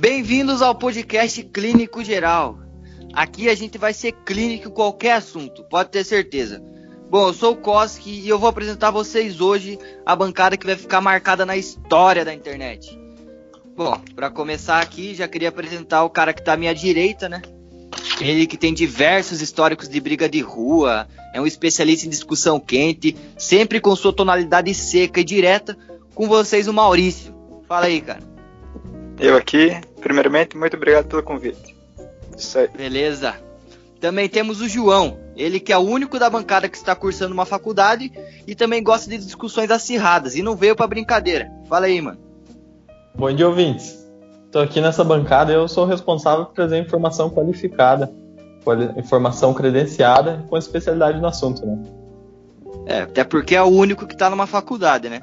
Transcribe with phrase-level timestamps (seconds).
[0.00, 2.56] Bem-vindos ao podcast Clínico Geral.
[3.12, 6.62] Aqui a gente vai ser clínico em qualquer assunto, pode ter certeza.
[7.10, 9.76] Bom, eu sou o Koski e eu vou apresentar vocês hoje
[10.06, 12.96] a bancada que vai ficar marcada na história da internet.
[13.76, 17.42] Bom, para começar aqui, já queria apresentar o cara que está à minha direita, né?
[18.20, 23.16] Ele que tem diversos históricos de briga de rua, é um especialista em discussão quente,
[23.36, 25.76] sempre com sua tonalidade seca e direta.
[26.14, 27.34] Com vocês, o Maurício.
[27.66, 28.22] Fala aí, cara.
[29.20, 31.76] Eu aqui, primeiramente, muito obrigado pelo convite.
[32.36, 32.68] Isso aí.
[32.68, 33.34] Beleza.
[34.00, 37.44] Também temos o João, ele que é o único da bancada que está cursando uma
[37.44, 38.12] faculdade
[38.46, 41.50] e também gosta de discussões acirradas e não veio para brincadeira.
[41.68, 42.18] Fala aí, mano.
[43.14, 43.98] Bom dia, ouvintes.
[44.46, 48.10] Estou aqui nessa bancada e eu sou responsável por trazer informação qualificada,
[48.96, 51.82] informação credenciada com especialidade no assunto, né?
[52.86, 55.20] É, até porque é o único que está numa faculdade, né?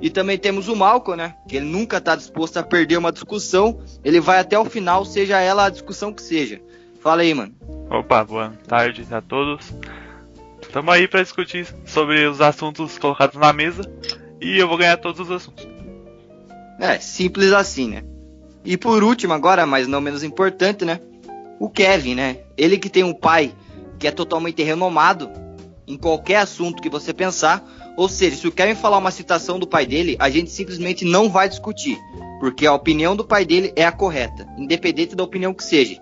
[0.00, 1.34] E também temos o Malcolm, né?
[1.48, 3.80] Que ele nunca está disposto a perder uma discussão.
[4.04, 6.60] Ele vai até o final, seja ela a discussão que seja.
[7.00, 7.54] Fala aí, mano.
[7.90, 9.72] Opa, boa tarde a todos.
[10.60, 13.82] Estamos aí para discutir sobre os assuntos colocados na mesa
[14.40, 15.66] e eu vou ganhar todos os assuntos.
[16.78, 18.04] É, simples assim, né?
[18.64, 21.00] E por último, agora, mas não menos importante, né?
[21.58, 22.38] O Kevin, né?
[22.56, 23.52] Ele que tem um pai
[23.98, 25.30] que é totalmente renomado
[25.86, 27.64] em qualquer assunto que você pensar.
[27.98, 31.28] Ou seja, se o Kevin falar uma citação do pai dele, a gente simplesmente não
[31.28, 31.98] vai discutir,
[32.38, 36.00] porque a opinião do pai dele é a correta, independente da opinião que seja.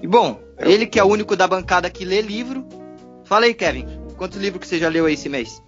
[0.00, 2.64] E bom, ele que é o único da bancada que lê livro.
[3.24, 5.60] Fala aí, Kevin, quantos livros que você já leu aí esse mês?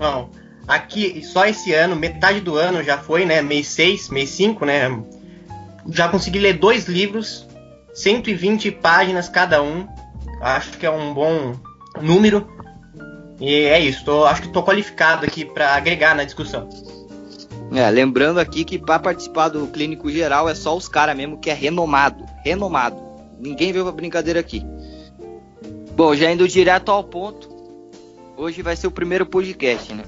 [0.00, 0.30] Bom,
[0.66, 3.40] aqui só esse ano, metade do ano já foi, né?
[3.40, 5.00] Mês 6, mês 5, né?
[5.90, 7.46] Já consegui ler dois livros,
[7.94, 9.86] 120 páginas cada um.
[10.40, 11.54] Acho que é um bom
[12.02, 12.52] número.
[13.40, 16.68] E é isso, tô, acho que estou qualificado aqui para agregar na discussão.
[17.72, 21.50] É, lembrando aqui que para participar do clínico geral é só os caras mesmo que
[21.50, 22.96] é renomado, renomado.
[23.38, 24.64] Ninguém veio pra brincadeira aqui.
[25.96, 27.48] Bom, já indo direto ao ponto,
[28.36, 30.04] hoje vai ser o primeiro podcast, né?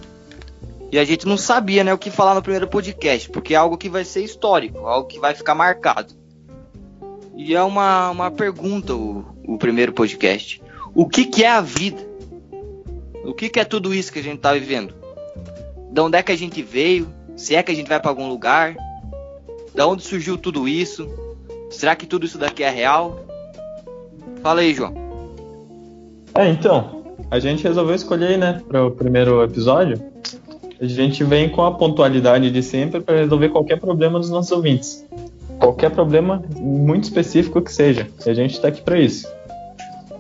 [0.93, 3.77] E a gente não sabia, né, o que falar no primeiro podcast, porque é algo
[3.77, 6.15] que vai ser histórico, algo que vai ficar marcado.
[7.37, 10.63] E é uma, uma pergunta o, o primeiro podcast.
[10.95, 12.01] O que, que é a vida?
[13.27, 14.95] O que, que é tudo isso que a gente tá vivendo?
[15.91, 17.09] De onde é que a gente veio?
[17.35, 18.77] Se é que a gente vai para algum lugar?
[19.75, 21.09] Da onde surgiu tudo isso?
[21.69, 23.19] Será que tudo isso daqui é real?
[24.43, 24.95] Fala aí, João.
[26.37, 30.01] É, então, a gente resolveu escolher, né, para o primeiro episódio.
[30.81, 35.05] A gente vem com a pontualidade de sempre para resolver qualquer problema dos nossos ouvintes.
[35.59, 38.07] Qualquer problema muito específico que seja.
[38.25, 39.27] E a gente está aqui para isso.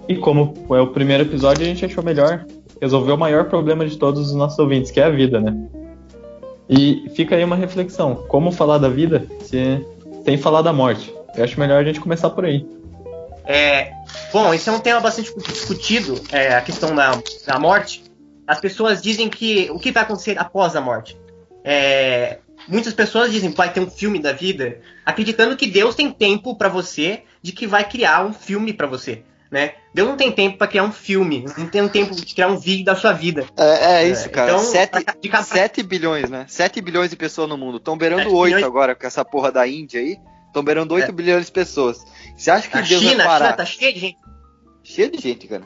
[0.09, 2.45] E como é o primeiro episódio, a gente achou melhor
[2.81, 5.55] resolver o maior problema de todos os nossos ouvintes, que é a vida, né?
[6.69, 9.85] E fica aí uma reflexão: como falar da vida se
[10.25, 11.15] sem falar da morte?
[11.37, 12.67] Eu acho melhor a gente começar por aí.
[13.45, 13.93] É,
[14.33, 18.03] bom, esse é um tema bastante discutido, é, a questão da, da morte.
[18.47, 21.17] As pessoas dizem que o que vai acontecer após a morte.
[21.63, 26.11] É, muitas pessoas dizem que vai ter um filme da vida, acreditando que Deus tem
[26.11, 29.75] tempo para você de que vai criar um filme para você né?
[29.95, 32.84] Deus não tem tempo para criar um filme, não tem tempo de criar um vídeo
[32.84, 33.47] da sua vida.
[33.57, 34.53] É, é isso, cara.
[34.53, 35.43] Então, 7, cada...
[35.45, 36.45] 7 bilhões, né?
[36.49, 37.79] 7 bilhões de pessoas no mundo.
[37.79, 38.65] Estão beirando 8 bilhões...
[38.65, 40.19] agora com essa porra da Índia aí.
[40.47, 41.12] Estão beirando 8 é.
[41.12, 42.05] bilhões de pessoas.
[42.37, 43.37] Você acha que a Deus China, vai parar?
[43.37, 44.19] A China tá cheia de gente.
[44.83, 45.65] Cheia de gente, cara.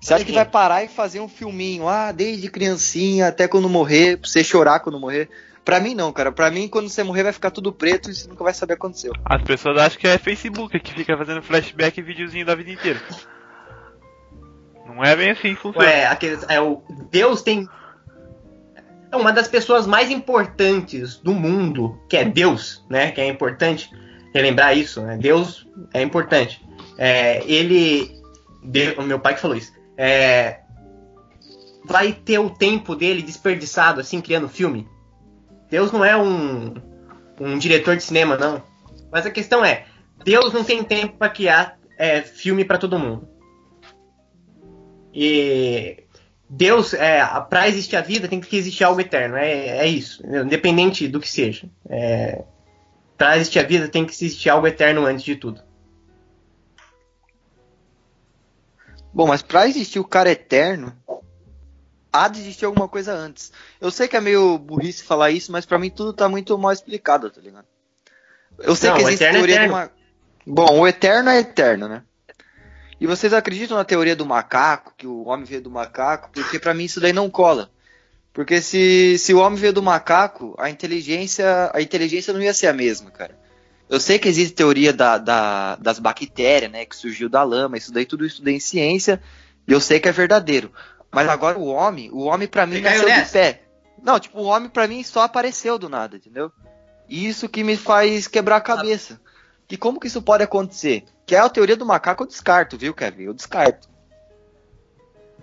[0.00, 4.18] Você acha que vai parar e fazer um filminho, ah, desde criancinha até quando morrer,
[4.18, 5.28] pra você chorar quando morrer?
[5.66, 6.30] Pra mim não, cara.
[6.30, 8.76] Pra mim, quando você morrer, vai ficar tudo preto e você nunca vai saber o
[8.76, 9.12] que aconteceu.
[9.24, 13.02] As pessoas acham que é Facebook que fica fazendo flashback e videozinho da vida inteira.
[14.86, 15.84] Não é bem assim que funciona.
[15.84, 17.68] É, aqueles, é, o Deus tem.
[19.10, 23.10] É uma das pessoas mais importantes do mundo, que é Deus, né?
[23.10, 23.90] Que é importante
[24.32, 25.16] relembrar isso, né?
[25.16, 26.64] Deus é importante.
[26.96, 28.22] É, ele.
[28.96, 29.72] o meu pai que falou isso.
[29.98, 30.60] É,
[31.84, 34.88] vai ter o tempo dele desperdiçado, assim, criando filme?
[35.68, 36.74] Deus não é um,
[37.40, 38.62] um diretor de cinema, não.
[39.10, 39.86] Mas a questão é,
[40.24, 43.28] Deus não tem tempo para criar é, filme para todo mundo.
[45.12, 46.04] E
[46.48, 49.36] Deus, é, para existir a vida, tem que existir algo eterno.
[49.36, 51.68] É, é isso, independente do que seja.
[51.88, 52.44] É,
[53.16, 55.62] para existir a vida, tem que existir algo eterno antes de tudo.
[59.12, 60.94] Bom, mas para existir o cara eterno,
[62.24, 63.52] há de existir alguma coisa antes.
[63.80, 66.72] Eu sei que é meio burrice falar isso, mas para mim tudo tá muito mal
[66.72, 67.66] explicado, tá ligado?
[68.58, 69.90] Eu sei Não, que existe é teoria é de uma.
[70.46, 72.02] Bom, o eterno é eterno, né?
[73.00, 76.30] E vocês acreditam na teoria do macaco, que o homem veio do macaco?
[76.32, 77.70] Porque para mim isso daí não cola.
[78.32, 82.68] Porque se, se o homem veio do macaco, a inteligência, a inteligência não ia ser
[82.68, 83.36] a mesma, cara.
[83.88, 86.84] Eu sei que existe teoria da, da, das bactérias, né?
[86.84, 89.22] Que surgiu da lama, isso daí tudo eu estudei em ciência,
[89.66, 90.72] e eu sei que é verdadeiro.
[91.12, 93.62] Mas agora o homem, o homem para mim Você nasceu de pé.
[94.02, 96.52] Não, tipo, o homem para mim só apareceu do nada, entendeu?
[97.08, 99.20] E Isso que me faz quebrar a cabeça.
[99.66, 101.04] Que como que isso pode acontecer?
[101.24, 103.24] Que é a teoria do macaco, eu descarto, viu, Kevin?
[103.24, 103.88] Eu descarto.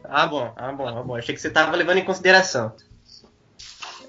[0.03, 1.15] Ah, bom, ah, bom, ah, bom.
[1.15, 2.73] Achei que você tava levando em consideração.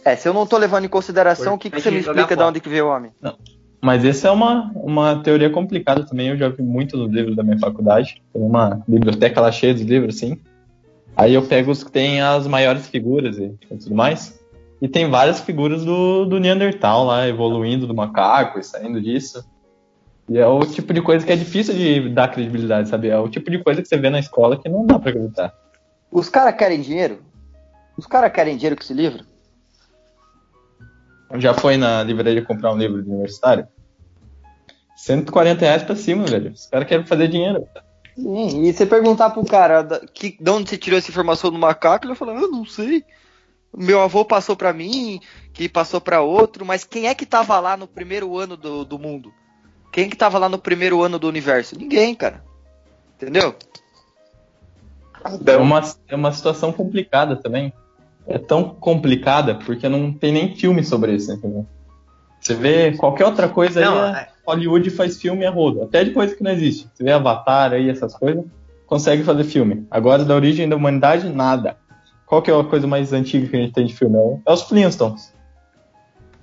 [0.04, 2.36] É, se eu não tô levando em consideração, Por- o que, que você me explica
[2.36, 3.12] de onde que veio o homem?
[3.80, 6.28] Mas essa é uma, uma teoria complicada também.
[6.28, 8.22] Eu já vi muito nos livros da minha faculdade.
[8.32, 10.40] Tem uma biblioteca lá cheia de livros, assim.
[11.16, 14.38] Aí eu pego os que tem as maiores figuras e tudo mais.
[14.80, 19.44] E tem várias figuras do, do Neandertal lá, evoluindo do macaco e saindo disso.
[20.28, 23.08] E é o tipo de coisa que é difícil de dar credibilidade, sabe?
[23.08, 25.54] É o tipo de coisa que você vê na escola que não dá pra acreditar.
[26.10, 27.22] Os caras querem dinheiro?
[27.96, 29.24] Os caras querem dinheiro com esse livro?
[31.36, 33.66] Já foi na livraria comprar um livro de universitário?
[34.96, 36.52] 140 reais pra cima, velho.
[36.52, 37.66] Os caras querem fazer dinheiro.
[38.16, 42.04] Sim, e você perguntar pro cara que, de onde você tirou essa informação do macaco,
[42.04, 43.04] ele vai falar, eu não sei.
[43.76, 45.20] Meu avô passou pra mim,
[45.52, 48.98] que passou pra outro, mas quem é que tava lá no primeiro ano do, do
[48.98, 49.32] mundo?
[49.90, 51.76] Quem que tava lá no primeiro ano do universo?
[51.76, 52.44] Ninguém, cara.
[53.16, 53.56] Entendeu?
[55.46, 57.72] É uma, é uma situação complicada também.
[58.26, 61.66] É tão complicada porque não tem nem filme sobre isso, entendeu?
[62.44, 65.82] Você vê qualquer outra coisa Não, aí, é- é- Hollywood faz filme a rodo.
[65.82, 66.86] Até de coisa que não existe.
[66.92, 68.44] Você vê Avatar aí, essas coisas,
[68.86, 69.86] consegue fazer filme.
[69.90, 71.78] Agora, da origem da humanidade, nada.
[72.26, 74.18] Qual que é a coisa mais antiga que a gente tem de filme?
[74.18, 75.32] É É os Flintstones.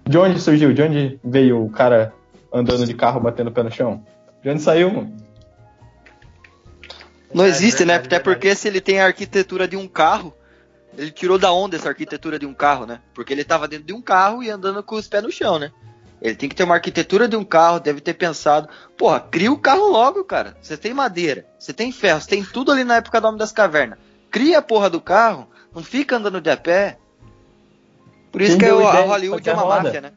[0.08, 0.74] De onde surgiu?
[0.74, 2.12] De onde veio o cara
[2.52, 4.04] andando de carro batendo o pé no chão?
[4.42, 5.16] De onde saiu, mano?
[7.34, 7.96] Não existe, né?
[7.96, 10.34] Até porque se ele tem a arquitetura de um carro,
[10.98, 13.00] ele tirou da onde essa arquitetura de um carro, né?
[13.14, 15.72] Porque ele tava dentro de um carro e andando com os pés no chão, né?
[16.22, 19.58] Ele tem que ter uma arquitetura de um carro, deve ter pensado, porra, cria o
[19.58, 20.56] carro logo, cara.
[20.62, 23.52] Você tem madeira, você tem ferro, você tem tudo ali na época do Homem das
[23.52, 23.98] Cavernas.
[24.30, 27.00] Cria a porra do carro, não fica andando de a pé.
[28.32, 29.84] Por isso Quem que deu a ideia de Hollywood é uma roda?
[29.84, 30.12] máfia, né?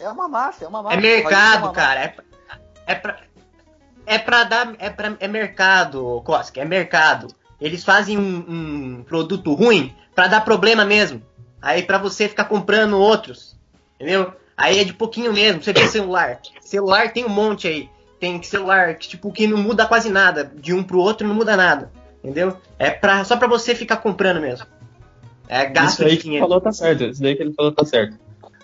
[0.00, 0.98] É uma máfia, é uma É máfia.
[0.98, 2.00] É mercado, uma cara.
[2.00, 2.24] É, pra-
[2.86, 3.20] é pra.
[4.06, 4.74] É pra dar.
[4.78, 7.28] É, pra, é mercado, Koski, é mercado.
[7.60, 8.44] Eles fazem um,
[8.98, 11.22] um produto ruim pra dar problema mesmo.
[11.60, 13.56] Aí pra você ficar comprando outros.
[13.96, 14.32] Entendeu?
[14.56, 15.62] Aí é de pouquinho mesmo.
[15.62, 16.40] Você vê celular.
[16.60, 17.88] Celular tem um monte aí.
[18.20, 20.50] Tem celular que, tipo, que não muda quase nada.
[20.54, 21.90] De um pro outro não muda nada.
[22.22, 22.56] Entendeu?
[22.78, 24.66] É pra, só pra você ficar comprando mesmo.
[25.48, 26.46] É gasto Isso aí de que ele dinheiro.
[26.46, 27.04] falou tá certo.
[27.04, 28.18] Isso daí que ele falou tá certo.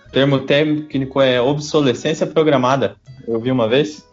[0.07, 2.97] O termo técnico é obsolescência programada.
[3.27, 4.07] Eu vi uma vez.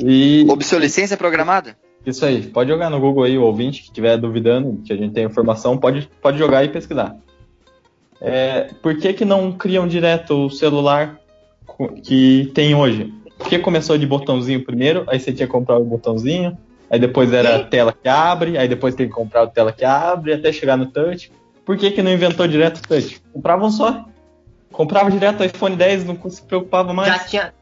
[0.00, 1.76] E Obsolescência programada?
[2.06, 5.12] Isso aí, pode jogar no Google aí, o ouvinte que estiver duvidando que a gente
[5.12, 7.16] tem informação, pode, pode jogar e pesquisar.
[8.20, 11.18] É, por que, que não criam direto o celular
[12.02, 13.12] que tem hoje?
[13.38, 16.56] Por que começou de botãozinho primeiro, aí você tinha que comprar o botãozinho,
[16.90, 19.84] aí depois era a tela que abre, aí depois tem que comprar a tela que
[19.84, 21.32] abre, até chegar no touch.
[21.64, 23.20] Por que, que não inventou direto o touch?
[23.32, 24.04] Compravam só.
[24.70, 27.08] Comprava direto o iPhone 10, não se preocupava mais.
[27.08, 27.54] Já tinha.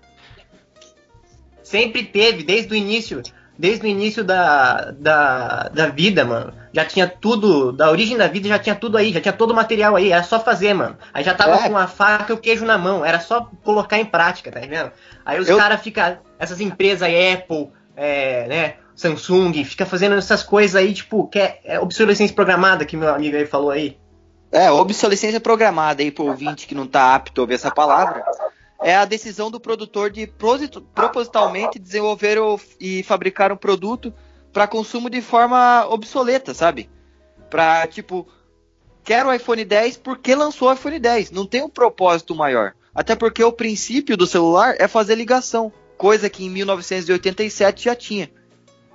[1.62, 3.22] Sempre teve, desde o início.
[3.62, 6.53] Desde o início da, da, da vida, mano.
[6.73, 7.70] Já tinha tudo.
[7.70, 9.12] Da origem da vida já tinha tudo aí.
[9.12, 10.11] Já tinha todo o material aí.
[10.11, 10.97] Era só fazer, mano.
[11.14, 11.69] Aí já tava É.
[11.69, 13.05] com a faca e o queijo na mão.
[13.05, 14.91] Era só colocar em prática, tá vendo?
[15.25, 16.19] Aí os Eu- caras ficam.
[16.40, 18.75] Essas empresas aí, Apple, é, né?
[18.97, 23.37] Samsung, fica fazendo essas coisas aí, tipo, que é, é obsolescência programada que meu amigo
[23.37, 23.97] aí falou aí.
[24.50, 28.25] É, obsolescência programada aí pro ouvinte que não tá apto a ouvir essa palavra.
[28.84, 30.26] É a decisão do produtor de
[30.94, 34.12] propositalmente desenvolver o- e fabricar um produto
[34.52, 36.90] para consumo de forma obsoleta, sabe?
[37.48, 38.26] Pra, tipo,
[39.04, 41.30] quero o iPhone 10 porque lançou o iPhone 10.
[41.30, 42.74] Não tem um propósito maior.
[42.94, 48.30] Até porque o princípio do celular é fazer ligação, coisa que em 1987 já tinha.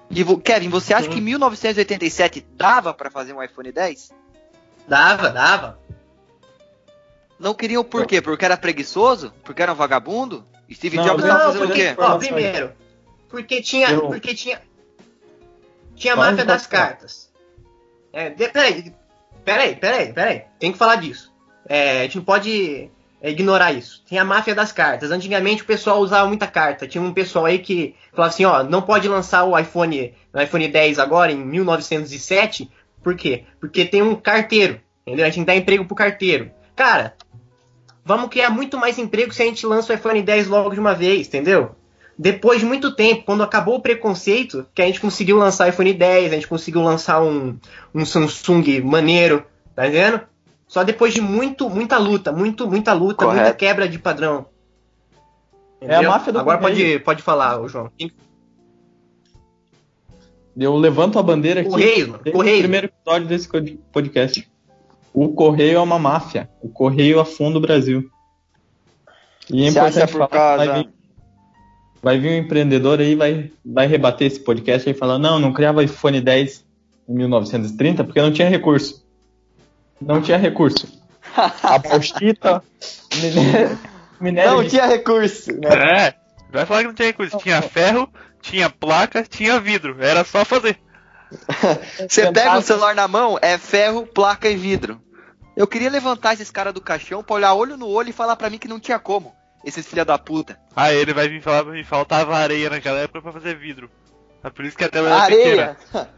[0.09, 1.09] E, Kevin, você acha Sim.
[1.11, 4.11] que em 1987 dava para fazer um iPhone 10?
[4.87, 5.79] Dava, dava.
[7.39, 8.21] Não queriam por quê?
[8.21, 9.31] Porque era preguiçoso?
[9.43, 10.45] Porque era um vagabundo?
[10.71, 11.95] Steve Não, Jobs não, tava Não, fazendo o porque, quê?
[11.97, 12.71] ó, primeiro,
[13.29, 14.61] porque tinha, Eu- porque tinha,
[15.95, 17.31] tinha a máfia das cartas.
[18.11, 18.93] É, de, peraí,
[19.45, 21.31] peraí, peraí, peraí, tem que falar disso.
[21.69, 22.89] É, a gente não pode
[23.21, 24.03] é, ignorar isso.
[24.09, 25.11] Tem a máfia das cartas.
[25.11, 26.87] Antigamente o pessoal usava muita carta.
[26.87, 30.67] Tinha um pessoal aí que falava assim, ó, não pode lançar o iPhone, o iPhone
[30.67, 32.69] 10 agora em 1907.
[33.03, 33.43] Por quê?
[33.59, 35.25] Porque tem um carteiro, entendeu?
[35.25, 36.51] A gente dá emprego pro carteiro.
[36.75, 37.15] Cara,
[38.07, 40.95] vamos criar muito mais emprego se a gente lança o iPhone 10 logo de uma
[40.95, 41.75] vez, entendeu?
[42.17, 45.93] Depois de muito tempo, quando acabou o preconceito, que a gente conseguiu lançar o iPhone
[45.93, 47.55] 10, a gente conseguiu lançar um,
[47.93, 49.45] um Samsung maneiro,
[49.75, 50.21] tá vendo?
[50.67, 53.57] só depois de muito, muita luta, muito, muita luta, muita Correto.
[53.57, 54.45] quebra de padrão.
[55.79, 57.89] É a máfia do Agora pode, pode falar, João.
[60.57, 61.69] Eu levanto a bandeira aqui.
[61.69, 62.57] Correio, Correio.
[62.57, 63.47] o primeiro episódio desse
[63.91, 64.49] podcast.
[65.13, 66.49] O Correio é uma máfia.
[66.61, 68.09] O Correio afunda o Brasil.
[69.49, 70.89] E é Você acha importante por falar, causa- vai, vir,
[72.03, 75.83] vai vir um empreendedor aí vai vai rebater esse podcast aí falando, não, não criava
[75.83, 76.65] iPhone 10
[77.09, 79.05] em 1930 porque não tinha recurso.
[80.01, 80.87] Não tinha recurso.
[81.63, 82.61] A bauxita,
[83.15, 83.79] minério,
[84.19, 85.51] minério Não de- tinha recurso.
[85.53, 86.07] né?
[86.07, 86.13] É,
[86.51, 87.37] vai falar que não tinha recurso.
[87.37, 88.09] Tinha ferro,
[88.41, 89.95] tinha placa, tinha vidro.
[89.99, 90.77] Era só fazer.
[92.09, 95.01] Você pega o celular na mão, é ferro, placa e vidro.
[95.55, 98.49] Eu queria levantar esses caras do caixão pra olhar olho no olho e falar pra
[98.49, 99.35] mim que não tinha como.
[99.65, 100.57] Esses filha da puta.
[100.75, 103.89] Aí ele vai vir falar pra mim, faltava areia naquela época pra fazer vidro.
[104.43, 105.77] É por isso que a tela era pequena.
[105.93, 106.17] Areia!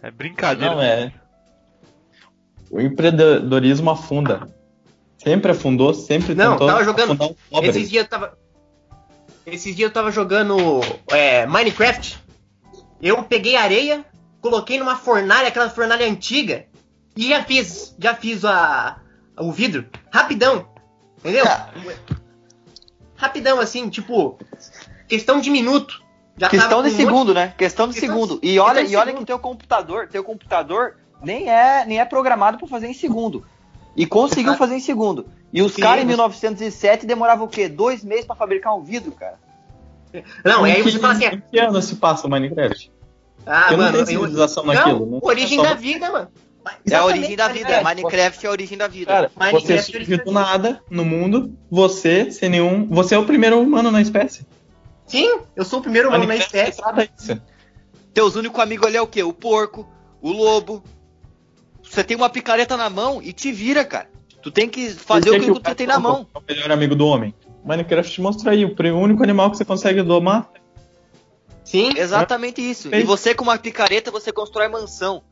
[0.00, 0.74] É brincadeira.
[0.74, 1.12] Não, é.
[2.70, 4.48] O empreendedorismo afunda.
[5.16, 7.36] Sempre afundou, sempre Não, tentou tava jogando-.
[7.62, 8.38] Esses dias eu tava.
[9.44, 10.56] Esses dias eu tava jogando
[11.10, 12.18] é, Minecraft.
[13.00, 14.04] Eu peguei areia,
[14.40, 16.66] coloquei numa fornalha, aquela fornalha antiga,
[17.16, 18.98] e já fiz, já fiz a,
[19.38, 19.86] o vidro.
[20.12, 20.68] Rapidão.
[21.18, 21.44] Entendeu?
[23.16, 24.38] Rapidão, assim, tipo,
[25.08, 26.02] questão de minuto.
[26.36, 27.52] Já Questão de um monte- segundo, né?
[27.58, 28.38] Questão de Questão- segundo.
[28.44, 29.18] E olha, e olha segundo.
[29.20, 33.44] que teu computador, teu computador nem é, nem é programado pra fazer em segundo.
[33.96, 35.26] E conseguiu fazer em segundo.
[35.52, 37.68] E os caras em você- 1907 demoravam o quê?
[37.68, 39.40] Dois meses pra fabricar um vidro, cara.
[40.44, 42.90] Não, e aí Em que- você fala assim, Em que ano se passa o Minecraft?
[43.46, 45.06] ah, não mano, tem eu- civilização não, naquilo.
[45.06, 46.28] Não, origem é só- da vida, mano.
[46.66, 47.68] É a Exatamente, origem da vida.
[47.68, 47.94] Minecraft.
[48.02, 49.06] Minecraft é a origem da vida.
[49.12, 52.86] Cara, Minecraft você é surgiu do nada no mundo, você, sem nenhum.
[52.88, 54.46] Você é o primeiro humano na espécie.
[55.06, 56.82] Sim, eu sou o primeiro humano na Minecraft espécie.
[56.86, 57.40] retrata isso.
[58.12, 59.22] Teus únicos amigos ali é o quê?
[59.22, 59.88] O porco,
[60.20, 60.82] o lobo.
[61.82, 64.10] Você tem uma picareta na mão e te vira, cara.
[64.42, 66.26] Tu tem que fazer o que, que tu tem na mão.
[66.34, 67.34] É o melhor amigo do homem.
[67.68, 70.48] Minecraft mostra aí, o único animal que você consegue domar.
[71.64, 72.88] Sim, Exatamente isso.
[72.94, 75.22] E você com uma picareta, você constrói mansão.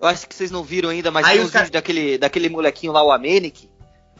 [0.00, 2.48] Eu acho que vocês não viram ainda, mas Aí tem os cara- vídeos daquele, daquele
[2.50, 3.68] molequinho lá, o Amenic.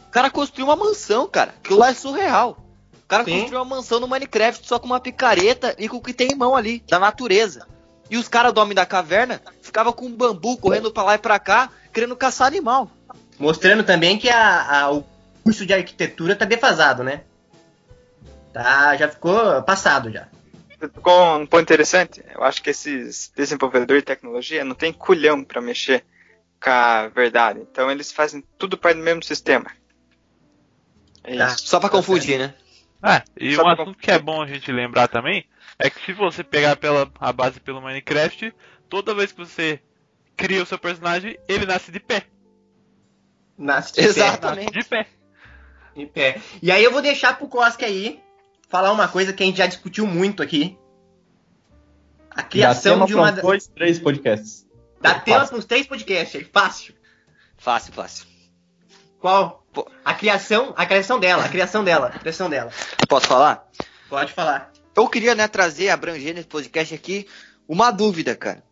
[0.07, 1.53] O cara construiu uma mansão, cara.
[1.63, 2.57] Aquilo lá é surreal.
[3.03, 3.31] O cara Sim.
[3.37, 6.35] construiu uma mansão no Minecraft só com uma picareta e com o que tem em
[6.35, 7.67] mão ali, da natureza.
[8.09, 11.19] E os caras do Homem da Caverna ficavam com um bambu correndo pra lá e
[11.19, 12.89] pra cá, querendo caçar animal.
[13.37, 15.05] Mostrando também que a, a- o
[15.43, 17.21] curso de arquitetura tá defasado, né?
[18.53, 20.27] Tá, já ficou passado já.
[20.79, 22.23] Ficou um ponto interessante.
[22.33, 26.05] Eu acho que esses desenvolvedores de tecnologia não tem culhão pra mexer
[26.61, 27.59] com a verdade.
[27.61, 29.69] Então eles fazem tudo parte do mesmo sistema.
[31.23, 31.47] É Tá.
[31.47, 31.67] isso.
[31.67, 32.53] Só pra Tá confundir, né?
[33.01, 35.45] Ah, e Só um assunto que é bom a gente lembrar também
[35.77, 38.53] é que se você pegar pela, a base pelo Minecraft,
[38.89, 39.81] toda vez que você
[40.35, 42.23] cria o seu personagem, ele nasce de pé.
[43.57, 44.47] Nasce de Exato.
[44.47, 45.07] pé, Nasce de pé.
[45.95, 46.41] de pé.
[46.61, 48.21] E aí eu vou deixar pro Koski aí
[48.69, 50.77] falar uma coisa que a gente já discutiu muito aqui.
[52.29, 53.31] A criação de uma.
[53.31, 54.65] dois, três podcasts.
[55.01, 56.93] Dá É tema para uns três podcasts aí, fácil.
[57.57, 58.25] Fácil, fácil.
[59.19, 59.65] Qual?
[59.73, 59.89] Pô.
[60.05, 62.71] A criação, a criação dela, a criação dela, a criação dela.
[63.07, 63.67] Posso falar?
[64.07, 64.71] Pode falar.
[64.95, 67.27] Eu queria, né, trazer, abranger nesse podcast aqui
[67.69, 68.63] uma dúvida, cara.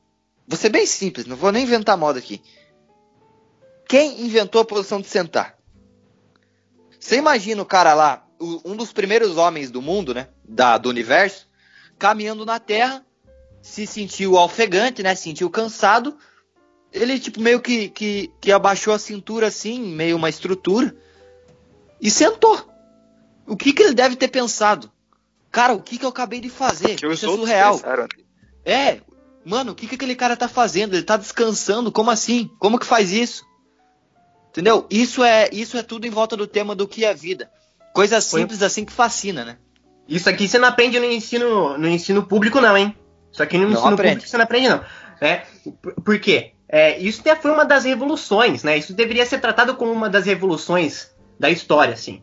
[0.47, 2.41] Vou ser bem simples, não vou nem inventar moda aqui.
[3.87, 5.55] Quem inventou a posição de sentar?
[6.99, 11.47] Você imagina o cara lá, um dos primeiros homens do mundo, né, da, do universo,
[11.97, 13.05] caminhando na Terra,
[13.61, 16.17] se sentiu ofegante, né, se sentiu cansado.
[16.91, 20.95] Ele, tipo, meio que, que, que abaixou a cintura, assim, meio uma estrutura,
[22.01, 22.65] e sentou.
[23.45, 24.91] O que, que ele deve ter pensado?
[25.51, 26.95] Cara, o que, que eu acabei de fazer?
[27.05, 27.75] Os Isso é surreal.
[27.75, 28.07] pensaram.
[28.63, 29.01] É,
[29.45, 30.93] mano, o que, que aquele cara tá fazendo?
[30.93, 31.91] Ele tá descansando?
[31.91, 32.49] Como assim?
[32.59, 33.45] Como que faz isso?
[34.49, 34.85] Entendeu?
[34.89, 37.49] Isso é, isso é tudo em volta do tema do que é vida.
[37.97, 39.57] Coisa simples assim que fascina, né?
[40.07, 42.95] Isso aqui você não aprende no ensino, no ensino público, não, hein?
[43.31, 44.09] Isso aqui no Não ensino aprende.
[44.17, 44.81] público você não aprende, não.
[45.19, 45.43] Né?
[46.05, 46.51] Por, quê?
[46.69, 48.77] É, isso até foi uma das revoluções, né?
[48.77, 52.21] Isso deveria ser tratado como uma das revoluções da história, assim.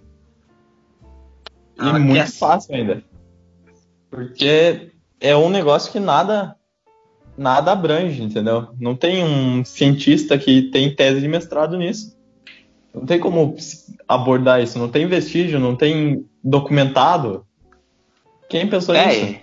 [1.76, 3.02] E Ah, muito é- fácil ainda.
[4.09, 6.54] Porque é um negócio que nada
[7.37, 8.69] nada abrange, entendeu?
[8.78, 12.16] Não tem um cientista que tem tese de mestrado nisso.
[12.95, 13.57] Não tem como
[14.07, 17.45] abordar isso, não tem vestígio, não tem documentado.
[18.49, 19.09] Quem pensou nisso?
[19.25, 19.43] É.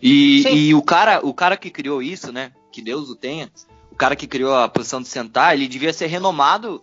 [0.00, 2.52] E, e o cara, o cara que criou isso, né?
[2.70, 3.50] Que Deus o tenha.
[3.90, 6.82] O cara que criou a posição de sentar, ele devia ser renomado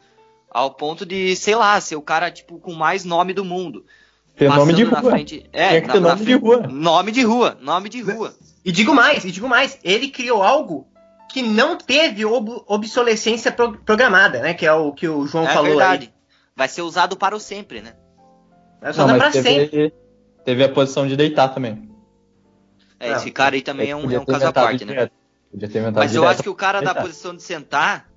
[0.49, 3.85] ao ponto de, sei lá, ser o cara tipo com mais nome do mundo.
[4.35, 5.01] Tem nome de rua.
[5.11, 6.67] frente- é, que na- ter na nome de rua.
[6.67, 8.33] Nome de rua, nome de rua.
[8.63, 10.87] E digo mais, e digo mais, ele criou algo
[11.29, 14.53] que não teve ob obsolescência pro programada, né?
[14.53, 16.07] Que é o que o João é falou verdade.
[16.13, 16.19] aí.
[16.55, 17.93] Vai ser usado para o sempre, né?
[18.81, 19.93] Vai Não, usar pra mas sempre.
[20.43, 21.89] teve, a posição de deitar também.
[22.99, 24.93] É, Não, esse cara aí também é um, é um caso à parte, né?
[24.93, 25.13] direto.
[25.95, 26.25] Mas eu direto.
[26.25, 28.09] acho que o cara da posição de sentar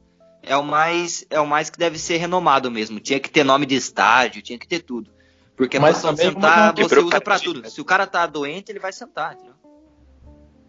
[0.42, 2.99] é o mais é o mais que deve ser renomado mesmo.
[2.99, 5.11] Tinha que ter nome de estádio, tinha que ter tudo.
[5.57, 7.54] Porque a Mas posição de sentar você usa pra paradigma.
[7.54, 7.71] tudo.
[7.71, 9.51] Se o cara tá doente, ele vai sentar, entendeu?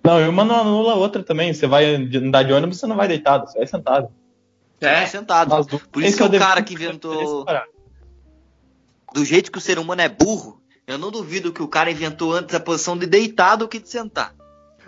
[0.03, 1.53] Não, e uma não anula a outra também.
[1.53, 4.09] Você vai andar de ônibus, você não vai deitado, você vai sentado.
[4.81, 5.53] Vai É, sentado.
[5.53, 7.45] As duas- Por isso que eu o cara que inventou
[9.13, 12.33] do jeito que o ser humano é burro, eu não duvido que o cara inventou
[12.33, 14.33] antes a posição de deitar do que de sentar.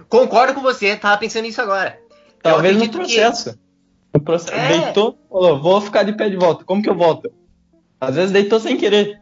[0.10, 1.98] concordo com você, tava pensando nisso agora.
[2.43, 3.57] Talvez no acredito que- processo.
[4.13, 4.53] No processo.
[4.53, 4.67] É.
[4.79, 6.63] Deitou, falou, vou ficar de pé de volta.
[6.65, 7.31] Como que eu volto?
[8.00, 9.19] Às vezes deitou sem querer.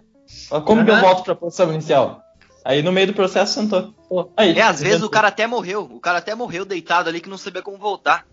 [0.66, 2.22] Como que eu volto pra posição inicial?
[2.66, 3.94] Aí no meio do processo sentou.
[4.14, 5.08] Pô, aí, É, às vezes inventou.
[5.08, 5.90] o cara até morreu.
[5.92, 8.28] O cara até morreu deitado ali que não sabia como voltar.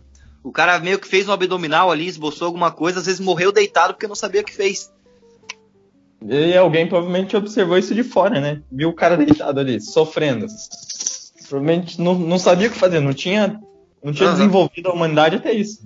[0.44, 3.94] O cara meio que fez um abdominal ali, esboçou alguma coisa, às vezes morreu deitado
[3.94, 4.92] porque não sabia o que fez.
[6.22, 8.60] E alguém provavelmente observou isso de fora, né?
[8.70, 10.46] Viu o cara deitado ali, sofrendo.
[11.48, 13.58] Provavelmente não, não sabia o que fazer, não tinha,
[14.04, 14.36] não tinha Aham.
[14.36, 15.80] desenvolvido a humanidade até isso.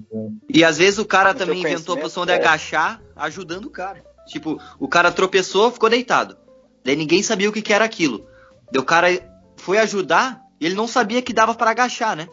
[0.52, 2.34] E às vezes o cara também inventou a posição de é.
[2.34, 4.04] agachar, ajudando o cara.
[4.26, 6.36] Tipo, o cara tropeçou, ficou deitado.
[6.84, 8.26] Daí ninguém sabia o que, que era aquilo.
[8.72, 9.08] Daí o cara
[9.64, 12.28] foi ajudar, ele não sabia que dava para agachar, né?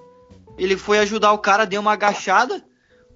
[0.58, 2.64] Ele foi ajudar o cara, deu uma agachada.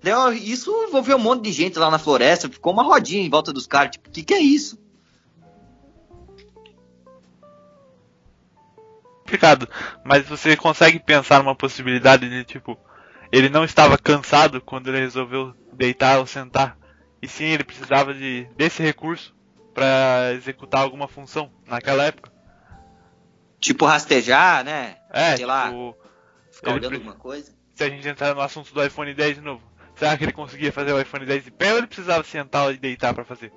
[0.07, 3.51] Ó, isso envolveu um monte de gente lá na floresta, ficou uma rodinha em volta
[3.51, 3.91] dos caras.
[3.91, 4.77] Tipo, o que, que é isso?
[9.25, 9.67] complicado.
[10.03, 12.77] Mas você consegue pensar numa possibilidade de tipo,
[13.31, 16.77] ele não estava cansado quando ele resolveu deitar ou sentar,
[17.21, 19.35] e sim ele precisava de desse recurso
[19.73, 22.34] para executar alguma função naquela época.
[23.65, 24.95] Tipo, rastejar, né?
[25.11, 25.69] É, Sei lá.
[25.69, 25.97] tipo,
[26.51, 27.51] Ficar olhando pre- alguma coisa.
[27.73, 29.63] se a gente entrar no assunto do iPhone 10 de novo,
[29.95, 32.77] será que ele conseguia fazer o iPhone 10 de pé ou ele precisava sentar e
[32.77, 33.51] deitar para fazer?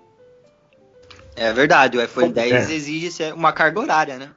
[1.37, 2.33] É verdade, o iPhone É.
[2.33, 4.31] 10 exige uma carga horária, né?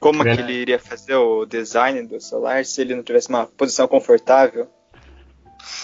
[0.00, 0.50] Como que Verdade.
[0.50, 4.68] ele iria fazer o design do celular se ele não tivesse uma posição confortável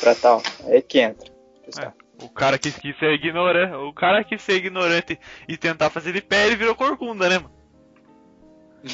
[0.00, 0.42] pra tal?
[0.64, 1.30] Aí que entra.
[1.64, 1.92] pessoal.
[2.22, 6.22] O cara que quis ser ignorante, o cara que ser ignorante e tentar fazer de
[6.22, 7.54] pé, ele virou corcunda, né, mano?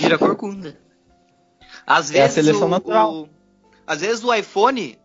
[0.00, 0.76] Vira corcunda.
[1.86, 3.12] Às É a vezes seleção o, natural.
[3.12, 3.28] o-
[3.86, 4.98] às vezes o iPhone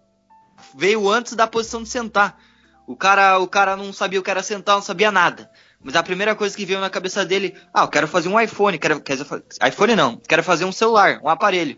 [0.75, 2.39] veio antes da posição de sentar.
[2.87, 5.49] O cara, o cara não sabia o que era sentar, não sabia nada.
[5.83, 8.77] Mas a primeira coisa que veio na cabeça dele, ah, eu quero fazer um iPhone,
[8.79, 11.77] quero, fa- iPhone não, quero fazer um celular, um aparelho.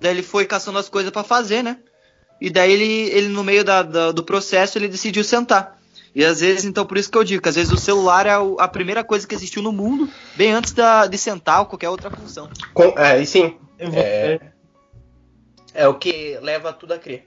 [0.00, 1.78] Daí ele foi caçando as coisas pra fazer, né?
[2.40, 5.78] E daí ele, ele no meio da- da- do processo, ele decidiu sentar.
[6.14, 8.32] E às vezes, então por isso que eu digo, que às vezes o celular é
[8.58, 12.10] a primeira coisa que existiu no mundo, bem antes da, de sentar ou qualquer outra
[12.10, 12.50] função.
[12.74, 14.38] Com- é, e sim, É.
[15.72, 17.26] é o que leva tudo a crer.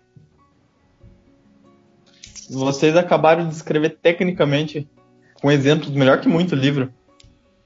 [2.49, 4.87] Vocês acabaram de descrever tecnicamente,
[5.41, 6.93] com exemplos melhor que muito livro,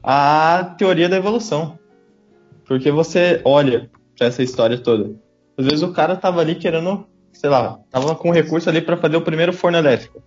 [0.02, 1.78] a teoria da evolução.
[2.66, 5.16] Porque você olha pra essa história toda.
[5.58, 9.18] Às vezes o cara tava ali querendo, sei lá, tava com recurso ali pra fazer
[9.18, 10.24] o primeiro forno elétrico.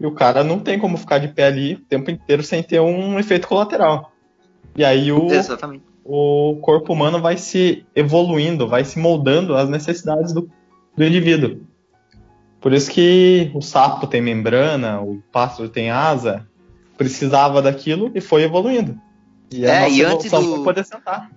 [0.00, 2.80] E o cara não tem como ficar de pé ali o tempo inteiro sem ter
[2.80, 4.12] um efeito colateral.
[4.76, 5.84] E aí o, Exatamente.
[6.04, 10.48] o corpo humano vai se evoluindo, vai se moldando às necessidades do,
[10.96, 11.66] do indivíduo.
[12.60, 16.46] Por isso que o sapo tem membrana, o pássaro tem asa,
[16.96, 18.96] precisava daquilo e foi evoluindo.
[19.50, 21.30] E É, e antes do- poder sentar.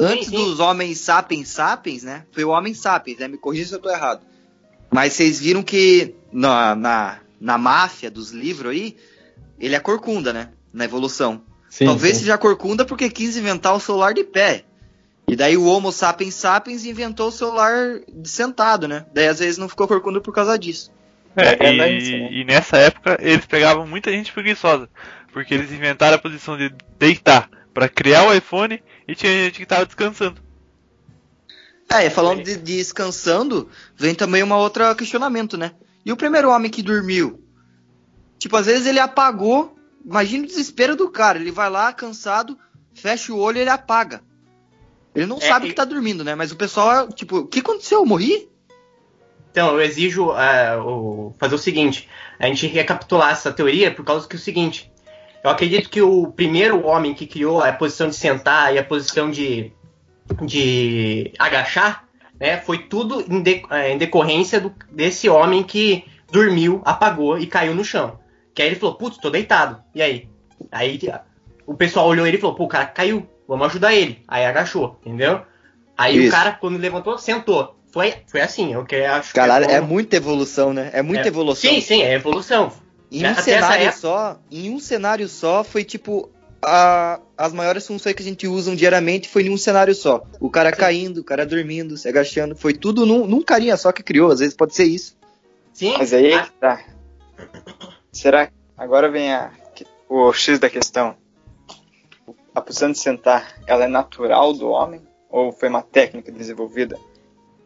[0.00, 0.44] Antes Sim, sim.
[0.44, 2.24] dos homens sapiens sapiens, né?
[2.30, 3.26] Foi o homem sapiens, né?
[3.28, 4.20] Me corrija se eu tô errado.
[4.90, 8.96] Mas vocês viram que na, na, na máfia dos livros aí,
[9.58, 10.50] ele é corcunda, né?
[10.72, 11.42] Na evolução.
[11.68, 12.20] Sim, Talvez sim.
[12.20, 14.64] seja corcunda porque quis inventar o celular de pé.
[15.26, 19.04] E daí o Homo sapiens sapiens inventou o celular de sentado, né?
[19.12, 20.90] Daí às vezes não ficou corcunda por causa disso.
[21.36, 22.28] É, É, e, é isso, né?
[22.32, 24.88] e nessa época eles pegavam muita gente preguiçosa,
[25.32, 29.66] porque eles inventaram a posição de deitar para criar o iPhone e tinha gente que
[29.66, 30.40] tava descansando.
[31.90, 35.72] É, falando de, de descansando, vem também uma outra questionamento, né?
[36.08, 37.38] E o primeiro homem que dormiu?
[38.38, 39.76] Tipo, às vezes ele apagou.
[40.02, 41.38] Imagina o desespero do cara.
[41.38, 42.58] Ele vai lá, cansado,
[42.94, 44.22] fecha o olho e ele apaga.
[45.14, 46.34] Ele não É, sabe e- que tá dormindo, né?
[46.34, 47.98] Mas o pessoal, tipo, o que aconteceu?
[48.00, 48.48] Eu morri?
[49.50, 54.26] Então, eu exijo é, o- fazer o seguinte: a gente recapitular essa teoria por causa
[54.26, 54.90] que é o seguinte.
[55.44, 59.30] Eu acredito que o primeiro homem que criou a posição de sentar e a posição
[59.30, 59.72] de,
[60.46, 62.07] de agachar,
[62.40, 67.46] né, foi tudo em, de- é, em decorrência do- desse homem que dormiu, apagou e
[67.46, 68.18] caiu no chão.
[68.54, 69.82] Que aí ele falou, putz, tô deitado.
[69.94, 70.28] E aí?
[70.70, 70.98] Aí
[71.66, 74.22] o pessoal olhou ele e falou, pô, o cara caiu, vamos ajudar ele.
[74.28, 75.42] Aí agachou, entendeu?
[75.96, 76.30] Aí o Isso.
[76.32, 77.76] cara, quando levantou, sentou.
[77.92, 80.90] foi, foi assim, o que eu acho Caralho, que é, é muita evolução, né?
[80.92, 81.28] É muita É.
[81.28, 81.70] evolução.
[81.70, 82.70] Sim, sim, é evolução.
[83.10, 86.30] Em um Até essa cenário só, em um cenário só foi tipo
[86.62, 90.22] a- as maiores funções que a gente usa diariamente foi em um cenário só.
[90.40, 94.02] O cara caindo, o cara dormindo, se agachando, foi tudo num, num carinha só que
[94.02, 94.30] criou.
[94.30, 95.16] Às vezes pode ser isso.
[95.72, 96.84] Sim, Mas aí é a- que tá.
[98.12, 99.52] Será que agora vem a,
[100.08, 101.16] o X da questão?
[102.54, 106.98] A posição de sentar, ela é natural do homem ou foi uma técnica desenvolvida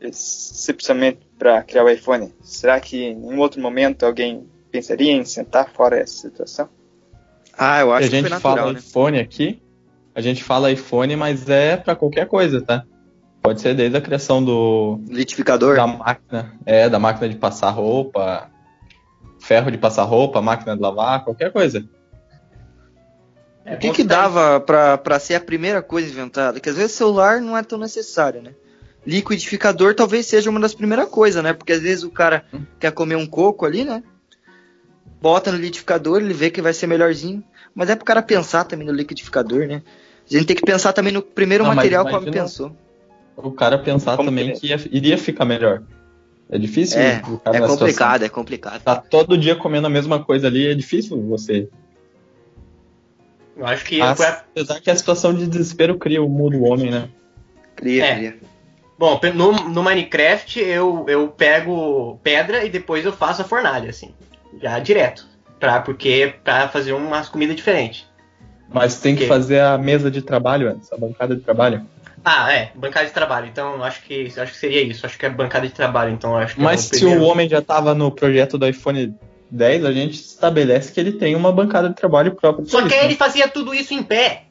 [0.01, 2.35] especialmente para criar o iPhone?
[2.43, 6.69] Será que em um outro momento alguém pensaria em sentar fora essa situação?
[7.57, 8.79] Ah, eu a acho que gente foi natural, fala né?
[8.79, 9.63] iPhone aqui,
[10.15, 12.85] a gente fala iPhone, mas é pra qualquer coisa, tá?
[13.43, 15.77] Pode ser desde a criação do Litificador.
[15.77, 18.49] da máquina, é, da máquina de passar roupa,
[19.41, 21.85] ferro de passar roupa, máquina de lavar, qualquer coisa.
[23.65, 26.61] é O que que dava pra, pra ser a primeira coisa inventada?
[26.61, 28.53] Que às vezes celular não é tão necessário, né?
[29.05, 31.53] Liquidificador talvez seja uma das primeiras coisas, né?
[31.53, 32.63] Porque às vezes o cara Hum.
[32.79, 34.03] quer comer um coco ali, né?
[35.23, 37.43] Bota no liquidificador, ele vê que vai ser melhorzinho.
[37.75, 39.81] Mas é pro cara pensar também no liquidificador, né?
[40.29, 42.77] A gente tem que pensar também no primeiro mas material que o homem pensou.
[43.37, 45.83] O cara pensar Como também que- que ia- iria ficar melhor.
[46.51, 47.79] É difícil É, é na situação.
[47.79, 48.83] complicado, é complicado.
[48.83, 51.69] Tá todo dia comendo a mesma coisa ali, é difícil você.
[53.57, 56.59] Eu acho que Mas, foi a- apesar que a situação de desespero cria o mundo
[56.59, 57.09] do homem, né?
[57.77, 58.15] Cria, É.
[58.17, 58.37] cria.
[58.99, 64.15] Bom, no, no Minecraft eu, eu pego pedra e depois eu faço a fornalha, assim.
[64.61, 65.27] Já direto.
[65.59, 68.07] Pra, porque pra fazer umas comidas diferentes.
[68.69, 71.87] Mas tem que fazer a mesa de trabalho antes, a bancada de trabalho.
[72.25, 73.47] Ah, é, bancada de trabalho.
[73.47, 75.05] Então eu acho que acho que seria isso.
[75.05, 76.11] Acho que é bancada de trabalho.
[76.13, 77.23] Então acho que Mas é se primeiro.
[77.23, 79.15] o homem já estava no projeto do iPhone
[79.51, 82.65] 10, a gente estabelece que ele tem uma bancada de trabalho própria.
[82.67, 83.07] Só que isso, aí né?
[83.07, 84.45] ele fazia tudo isso em pé.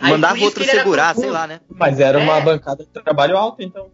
[0.00, 1.60] Aí, Mandava outro segurar, sei lá, né?
[1.68, 2.40] Mas era uma É.
[2.40, 3.88] bancada de trabalho alta, então.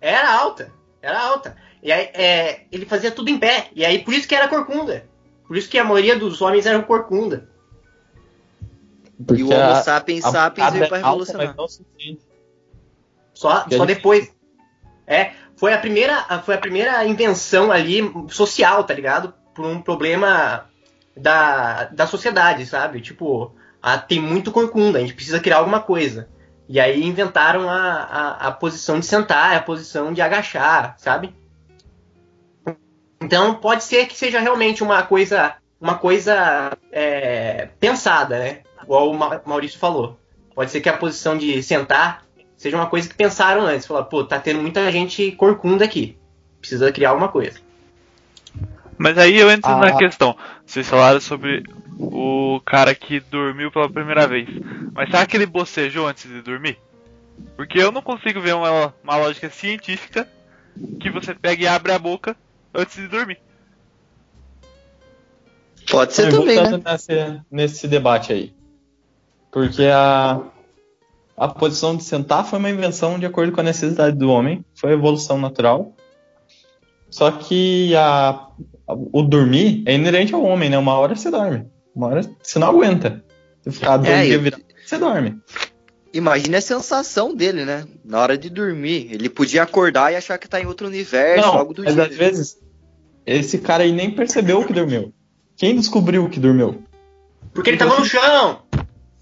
[0.00, 1.56] Era alta, era alta.
[1.84, 3.68] E aí é, ele fazia tudo em pé.
[3.74, 5.06] E aí por isso que era corcunda.
[5.46, 7.48] Por isso que a maioria dos homens eram corcunda.
[9.26, 11.54] Porque e o Homo a- sapiens a sapiens bancada veio pra é alta, revolucionar.
[13.34, 14.34] Só, Que só é depois.
[15.06, 19.34] É, foi a primeira, foi a primeira invenção ali social, tá ligado?
[19.54, 20.68] Por um problema
[21.16, 23.00] da, da sociedade, sabe?
[23.02, 26.28] Tipo, ah, tem muito corcunda, a gente precisa criar alguma coisa.
[26.66, 31.34] E aí inventaram a, a, a posição de sentar, a posição de agachar, sabe?
[33.24, 38.58] Então pode ser que seja realmente uma coisa, uma coisa é, pensada, né?
[38.82, 40.18] Igual o Ma- Maurício falou.
[40.54, 42.22] Pode ser que a posição de sentar
[42.56, 43.86] seja uma coisa que pensaram antes.
[43.86, 46.16] Falar, pô, tá tendo muita gente corcunda aqui.
[46.60, 47.58] Precisa criar alguma coisa.
[48.96, 49.78] Mas aí eu entro Ah.
[49.78, 50.36] na questão.
[50.64, 51.64] Vocês falaram sobre
[51.98, 54.48] o cara que dormiu pela primeira vez.
[54.92, 56.78] Mas será que ele bocejou antes de dormir?
[57.56, 60.28] Porque eu não consigo ver uma, uma lógica científica
[61.00, 62.36] que você pega e abre a boca
[62.74, 63.38] antes de dormir.
[65.90, 66.92] Pode ser Então, também, voltando né?
[66.92, 68.54] nesse, nesse debate aí.
[69.52, 70.40] Porque a,
[71.36, 74.92] a posição de sentar foi uma invenção de acordo com a necessidade do homem, foi
[74.92, 75.92] evolução natural.
[77.10, 78.48] Só que a, a-
[78.88, 80.78] o dormir é inerente ao homem, né?
[80.78, 83.22] Uma hora você dorme, uma hora você não aguenta.
[83.62, 85.38] Você ficar dois É, dias eu- virado, você dorme.
[86.12, 87.84] Imagina a sensação dele, né?
[88.04, 89.08] Na hora de dormir.
[89.12, 92.06] Ele podia acordar e achar que tá em outro universo, não, algo do mas tipo.
[92.06, 92.58] às vezes
[93.26, 95.12] esse cara aí nem percebeu que dormiu.
[95.56, 96.82] Quem descobriu que dormiu?
[97.52, 98.58] Porque ele tava no chão!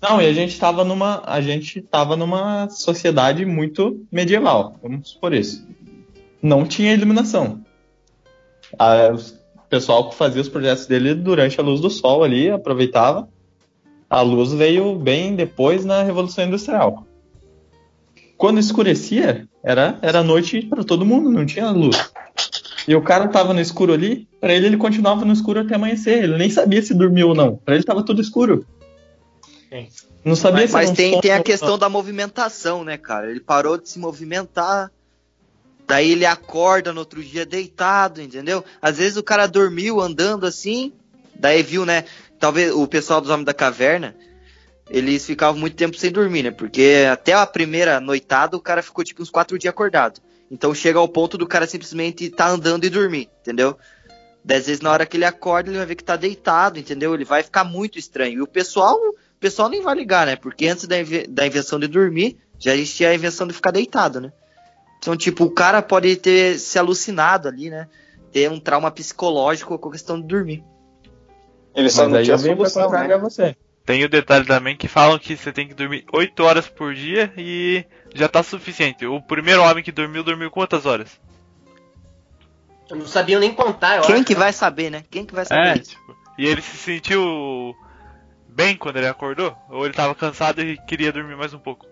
[0.01, 1.23] Não, e a gente tava numa.
[1.25, 5.65] A gente tava numa sociedade muito medieval, vamos supor isso.
[6.43, 7.61] Não tinha iluminação.
[8.79, 13.29] A- o pessoal que fazia os projetos dele durante a luz do sol ali, aproveitava.
[14.11, 17.07] A luz veio bem depois na Revolução Industrial.
[18.37, 22.13] Quando escurecia, era, era noite para todo mundo, não tinha luz.
[22.87, 26.25] E o cara tava no escuro ali, pra ele ele continuava no escuro até amanhecer.
[26.25, 27.57] Ele nem sabia se dormiu ou não.
[27.57, 28.67] Pra ele tava tudo escuro.
[29.69, 29.89] Sim.
[30.25, 33.31] Não sabia Mas, se mas tem, sono tem a questão da movimentação, né, cara?
[33.31, 34.91] Ele parou de se movimentar.
[35.87, 38.65] Daí ele acorda no outro dia deitado, entendeu?
[38.81, 40.93] Às vezes o cara dormiu andando assim,
[41.35, 42.05] daí viu, né?
[42.39, 44.15] Talvez o pessoal dos Homens da Caverna,
[44.89, 46.51] eles ficavam muito tempo sem dormir, né?
[46.51, 50.21] Porque até a primeira noitada o cara ficou tipo uns quatro dias acordado.
[50.53, 53.75] Então chega ao ponto do cara simplesmente tá andando e dormir, entendeu?
[54.45, 57.15] Dez vezes na hora que ele acorda, ele vai ver que tá deitado, entendeu?
[57.15, 58.35] Ele vai ficar muito estranho.
[58.39, 60.37] E o pessoal, o pessoal nem vai ligar, né?
[60.37, 64.21] Porque antes da, inve- da invenção de dormir, já existia a invenção de ficar deitado,
[64.21, 64.31] né?
[64.99, 67.89] Então, tipo, o cara pode ter se alucinado ali, né?
[68.31, 70.63] Ter um trauma psicológico com a questão de dormir.
[71.75, 73.17] Ele só Mas não aí tinha solução, né?
[73.17, 73.57] você.
[73.87, 77.33] Tem o detalhe também que falam que você tem que dormir 8 horas por dia
[77.37, 77.85] e
[78.15, 79.07] já tá suficiente.
[79.07, 81.21] O primeiro homem que dormiu, dormiu quantas horas?
[82.91, 84.25] Eu não sabia nem contar, eu Quem acho.
[84.25, 85.05] que vai saber, né?
[85.11, 87.75] Quem que vai saber É, tipo, e ele se sentiu
[88.49, 89.57] bem quando ele acordou?
[89.71, 91.87] Ou ele tava cansado e queria dormir mais um pouco?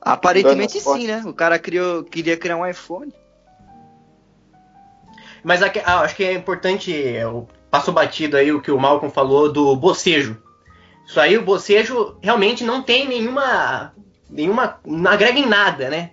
[0.00, 1.22] Aparentemente sim, né?
[1.24, 3.14] O cara criou, queria criar um iPhone.
[5.44, 8.78] Mas aqui- ah, acho que é importante, é, o- passou batido aí o que o
[8.78, 10.40] Malcolm falou do bocejo.
[11.06, 13.92] Isso aí, o bocejo realmente não tem nenhuma.
[14.32, 14.80] Nenhuma.
[14.84, 16.10] não agrega em nada, né?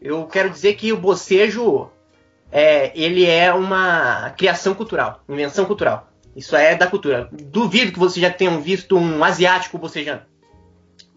[0.00, 1.88] Eu quero dizer que o bocejo
[2.50, 6.08] é, ele é uma criação cultural, invenção cultural.
[6.34, 7.28] Isso é da cultura.
[7.32, 10.22] Duvido que vocês já tenham visto um asiático bocejando.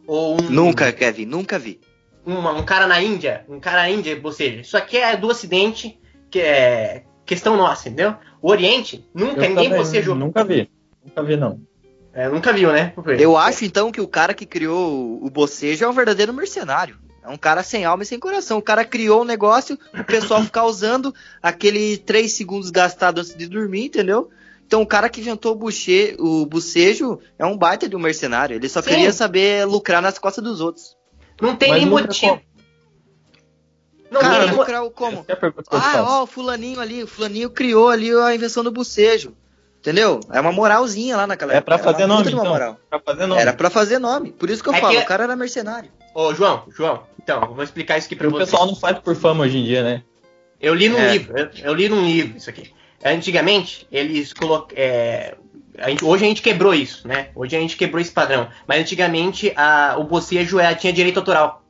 [0.06, 1.80] Ou um, Nunca, Kevin, nunca vi.
[2.26, 4.60] uma- um cara na Índia, um cara na Índia boceja.
[4.62, 5.98] Isso aqui é do Ocidente,
[6.30, 8.16] que é questão nossa, entendeu?
[8.42, 10.16] O Oriente, nunca, Eu ninguém também bocejou.
[10.16, 10.70] Nunca vi.
[11.06, 11.62] Nunca vi, não.
[12.14, 12.94] É, nunca viu, né?
[13.20, 16.98] Eu acho então que o cara que criou o- bocejo é um verdadeiro mercenário.
[17.24, 18.58] É um cara sem alma e sem coração.
[18.58, 23.48] O cara criou um negócio, o pessoal ficar usando aquele 3 segundos gastado antes de
[23.48, 24.30] dormir, entendeu?
[24.68, 28.56] Então o cara que inventou o, buche, o bocejo é um baita de um mercenário.
[28.56, 28.90] Ele só Sim.
[28.90, 30.96] queria saber lucrar nas costas dos outros.
[31.42, 32.28] Não tem Mas nem motivo.
[32.34, 32.42] como?
[34.12, 35.26] Não, cara, lucrar o como?
[35.28, 35.36] É
[35.72, 39.34] Ah, ó, o fulaninho ali, o fulaninho criou ali a invenção do bocejo.
[39.84, 40.22] Entendeu?
[40.32, 42.46] É uma moralzinha lá naquela É pra Era uma fazer nome, então.
[42.46, 42.78] moral.
[42.90, 43.42] Pra fazer nome.
[43.42, 44.32] Era pra fazer nome.
[44.32, 45.92] Por isso que eu É falo, que- o cara era mercenário.
[46.16, 48.46] Ô, João, João, então, eu vou explicar isso aqui pra o você.
[48.46, 50.02] pessoal não faz por fama hoje em dia, né?
[50.62, 51.12] Eu li num É.
[51.12, 52.72] livro, eu, eu li num livro isso aqui.
[53.04, 54.78] Antigamente, eles colocam.
[56.02, 57.28] hoje a gente quebrou isso, né?
[57.36, 58.48] Hoje a gente quebrou esse padrão.
[58.66, 61.62] Mas antigamente a, o bocejo é, tinha direito autoral.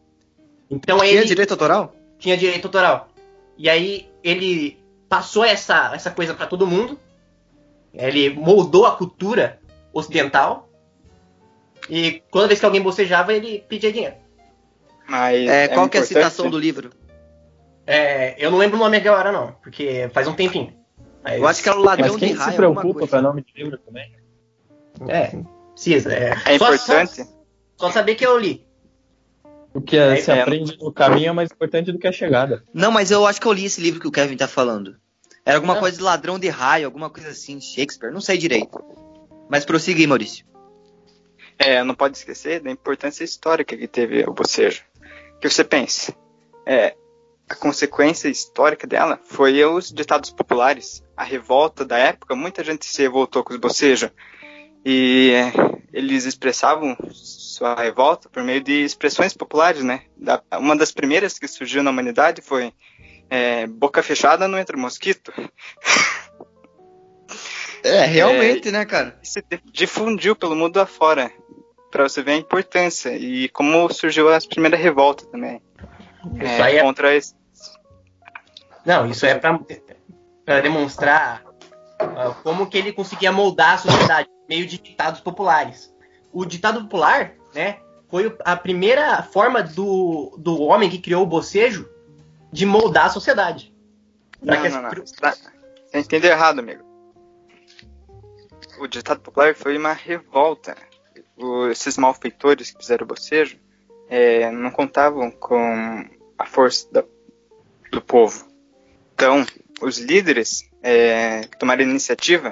[0.69, 1.95] Então Tinha ele direito autoral?
[2.19, 3.09] tinha direito autoral.
[3.57, 4.77] E aí ele
[5.09, 6.99] passou essa, essa coisa pra todo mundo.
[7.93, 9.59] Ele moldou a cultura
[9.93, 10.69] ocidental.
[11.89, 14.15] E toda vez que alguém bocejava, ele pedia dinheiro.
[15.07, 16.91] Mas É, qual que é a citação do livro?
[17.85, 20.73] É, eu não lembro o nome agora, não, porque faz um tempinho.
[21.21, 23.07] Mas- Eu acho que era o ladrão Mas quem de se preocupa coisa.
[23.07, 24.13] pra nome de livro também?
[25.07, 25.33] É,
[25.73, 26.13] precisa.
[26.13, 27.15] É, É Só- importante.
[27.15, 27.27] Só,
[27.77, 28.65] só saber que eu li.
[29.73, 30.41] O que é- É, se é.
[30.41, 32.63] aprende no caminho é mais importante do que a chegada.
[32.73, 34.95] Não, mas eu acho que eu li esse livro que o Kevin tá falando.
[35.45, 35.81] Era alguma Não.
[35.81, 38.79] coisa de ladrão de raio, alguma coisa assim, Shakespeare, não sei direito.
[39.49, 40.45] Mas prossiga aí, Maurício.
[41.59, 44.83] É, não pode esquecer da importância histórica que teve o bocejo.
[45.41, 46.15] Que você pensa,
[46.65, 46.95] é,
[47.49, 51.03] a consequência histórica dela foi os ditados populares.
[51.15, 54.09] A revolta da época, muita gente se revoltou com os bocejos.
[54.85, 55.53] E é,
[55.93, 60.03] eles expressavam sua revolta por meio de expressões populares, né?
[60.17, 62.73] Da- uma das primeiras que surgiu na humanidade foi
[63.33, 65.33] é, boca fechada não entra mosquito.
[67.83, 69.19] É, realmente, né, cara?
[69.23, 71.31] se difundiu pelo mundo afora,
[71.91, 75.61] para você ver a importância e como surgiu as primeiras revoltas também.
[76.35, 77.35] Isso É, aí é, contra esse,
[78.85, 79.59] não, isso é pra,
[80.45, 81.43] pra demonstrar
[81.99, 85.93] ah, como que ele conseguia moldar a sociedade meio de ditados populares.
[86.31, 91.89] O ditado popular, né, foi a primeira forma do, do homem que criou o bocejo
[92.53, 93.73] de moldar a sociedade.
[94.41, 94.89] Não, não, não.
[94.91, 96.83] Você tá- você entendeu errado, amigo.
[98.79, 100.75] O ditado popular foi uma revolta.
[101.37, 103.57] O- esses malfeitores que fizeram o bocejo
[104.09, 106.05] é, não contavam com
[106.37, 107.03] a força da-
[107.91, 108.47] do povo.
[109.15, 109.45] Então,
[109.81, 112.51] os líderes é, tomaram a iniciativa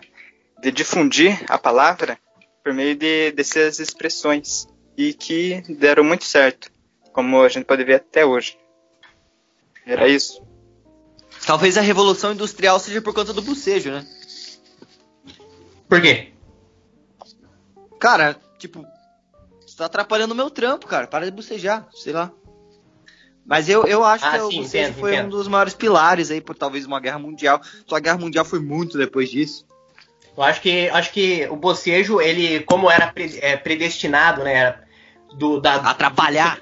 [0.61, 2.17] de difundir a palavra
[2.63, 6.71] por meio de, dessas expressões e que deram muito certo,
[7.11, 8.57] como a gente pode ver até hoje.
[9.85, 10.41] Era isso.
[11.45, 14.05] Talvez a revolução industrial seja por conta do bocejo, né?
[15.89, 16.31] Por quê?
[17.99, 18.85] Cara, tipo,
[19.65, 21.07] você tá atrapalhando o meu trampo, cara.
[21.07, 22.31] Para de bocejar, sei lá.
[23.45, 25.25] Mas eu, eu acho Ah, que o sim, bocejo entendo, foi entendo.
[25.27, 27.59] um dos maiores pilares aí por talvez uma guerra mundial.
[27.87, 29.65] Só a guerra mundial foi muito depois disso.
[30.37, 34.53] Eu acho que, acho que o bocejo, ele, como era pre- é, predestinado, né?
[34.53, 34.83] era
[35.35, 36.61] Do, da, Atrapalhar.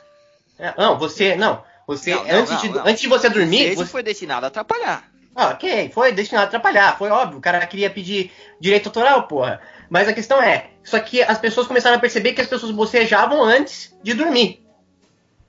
[0.58, 1.36] É, Não, você.
[1.36, 1.63] Não.
[1.89, 2.88] Você, Não, antes, não, de, não.
[2.88, 3.58] antes de você dormir.
[3.63, 5.10] bocejo Você, foi destinado a atrapalhar.
[5.36, 7.39] ah, ok, foi destinado a atrapalhar, foi óbvio.
[7.39, 9.60] O cara queria pedir direito autoral, porra.
[9.89, 13.43] Mas a questão é, só que as pessoas começaram a perceber que as pessoas bocejavam
[13.43, 14.63] antes de dormir.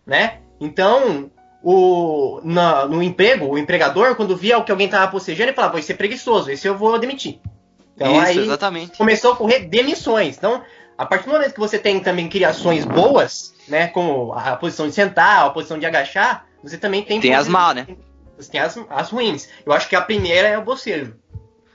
[0.07, 0.39] Né?
[0.59, 1.31] Então,
[1.63, 5.93] o, na- no emprego, o empregador, quando via que alguém tava bocejando, ele falava, esse
[5.93, 7.39] é preguiçoso, esse eu vou demitir.
[7.95, 8.97] Então Isso, aí exatamente.
[8.97, 10.39] começou a ocorrer demissões.
[10.39, 10.63] Então,
[11.01, 14.95] a partir do momento que você tem também criações boas, né, como a posição de
[14.95, 17.87] sentar, a posição de agachar, você também tem Tem as mal, né?
[18.37, 19.49] Você tem as, as ruins.
[19.65, 21.17] Eu acho que a primeira é o bocejo.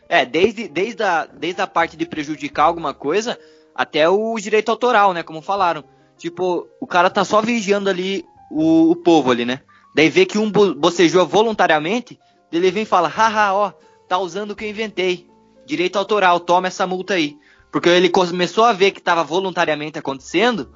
[0.07, 3.35] É, desde, desde, a, desde a parte de prejudicar alguma coisa
[3.73, 5.23] até o direito autoral, né?
[5.23, 5.83] Como falaram.
[6.19, 9.61] Tipo, o cara tá só vigiando ali o, o povo ali, né?
[9.95, 12.19] Daí vê que um bo- bocejou voluntariamente,
[12.51, 13.71] ele vem e fala, haha, ó,
[14.07, 15.27] tá usando o que eu inventei.
[15.65, 17.35] Direito autoral, toma essa multa aí.
[17.75, 20.73] Porque ele começou a ver que tava voluntariamente acontecendo,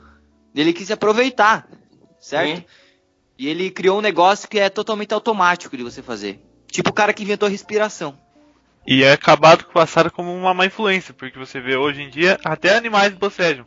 [0.53, 1.65] ele quis aproveitar,
[2.19, 2.57] certo?
[2.57, 2.65] Sim.
[3.38, 6.43] E ele criou um negócio que é totalmente automático de você fazer.
[6.67, 8.19] Tipo o cara que inventou respiração.
[8.85, 12.38] E é acabado que passaram como uma má influência, porque você vê hoje em dia
[12.43, 13.63] até animais bocejam.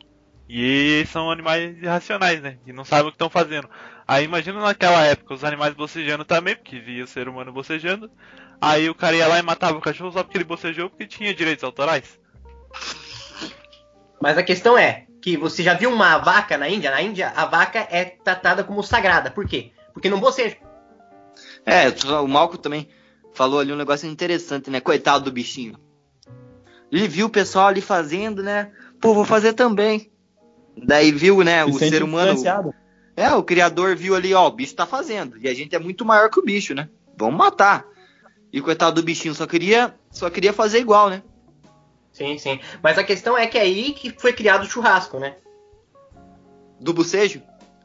[0.47, 2.59] E são animais irracionais, né?
[2.67, 3.67] E não sabem o que estão fazendo.
[4.07, 8.11] Aí imagina naquela época os animais bocejando também, porque via o ser humano bocejando.
[8.61, 11.33] Aí o cara ia lá e matava o cachorro só porque ele bocejou porque tinha
[11.33, 12.21] direitos autorais.
[14.23, 16.89] Mas a questão é que você já viu uma vaca na Índia?
[16.89, 19.29] Na Índia, a vaca é tratada como sagrada.
[19.29, 19.73] Por quê?
[19.91, 20.55] Porque não boceja.
[21.65, 21.89] É,
[22.21, 22.87] o Malco também
[23.33, 24.79] falou ali um negócio interessante, né?
[24.79, 25.77] Coitado do bichinho.
[26.89, 28.71] Ele viu o pessoal ali fazendo, né?
[29.01, 30.09] Pô, vou fazer também.
[30.77, 32.41] Daí viu, né, Se o sente ser humano.
[33.17, 35.37] É, o criador viu ali, ó, o bicho tá fazendo.
[35.37, 36.87] E a gente é muito maior que o bicho, né?
[37.17, 37.85] Vamos matar.
[38.53, 41.23] E coitado do bichinho só queria, só queria fazer igual, né?
[42.13, 42.59] Sim, sim.
[42.81, 45.35] Mas a questão é que é aí que foi criado o churrasco, né?
[46.79, 47.41] Do bocejo.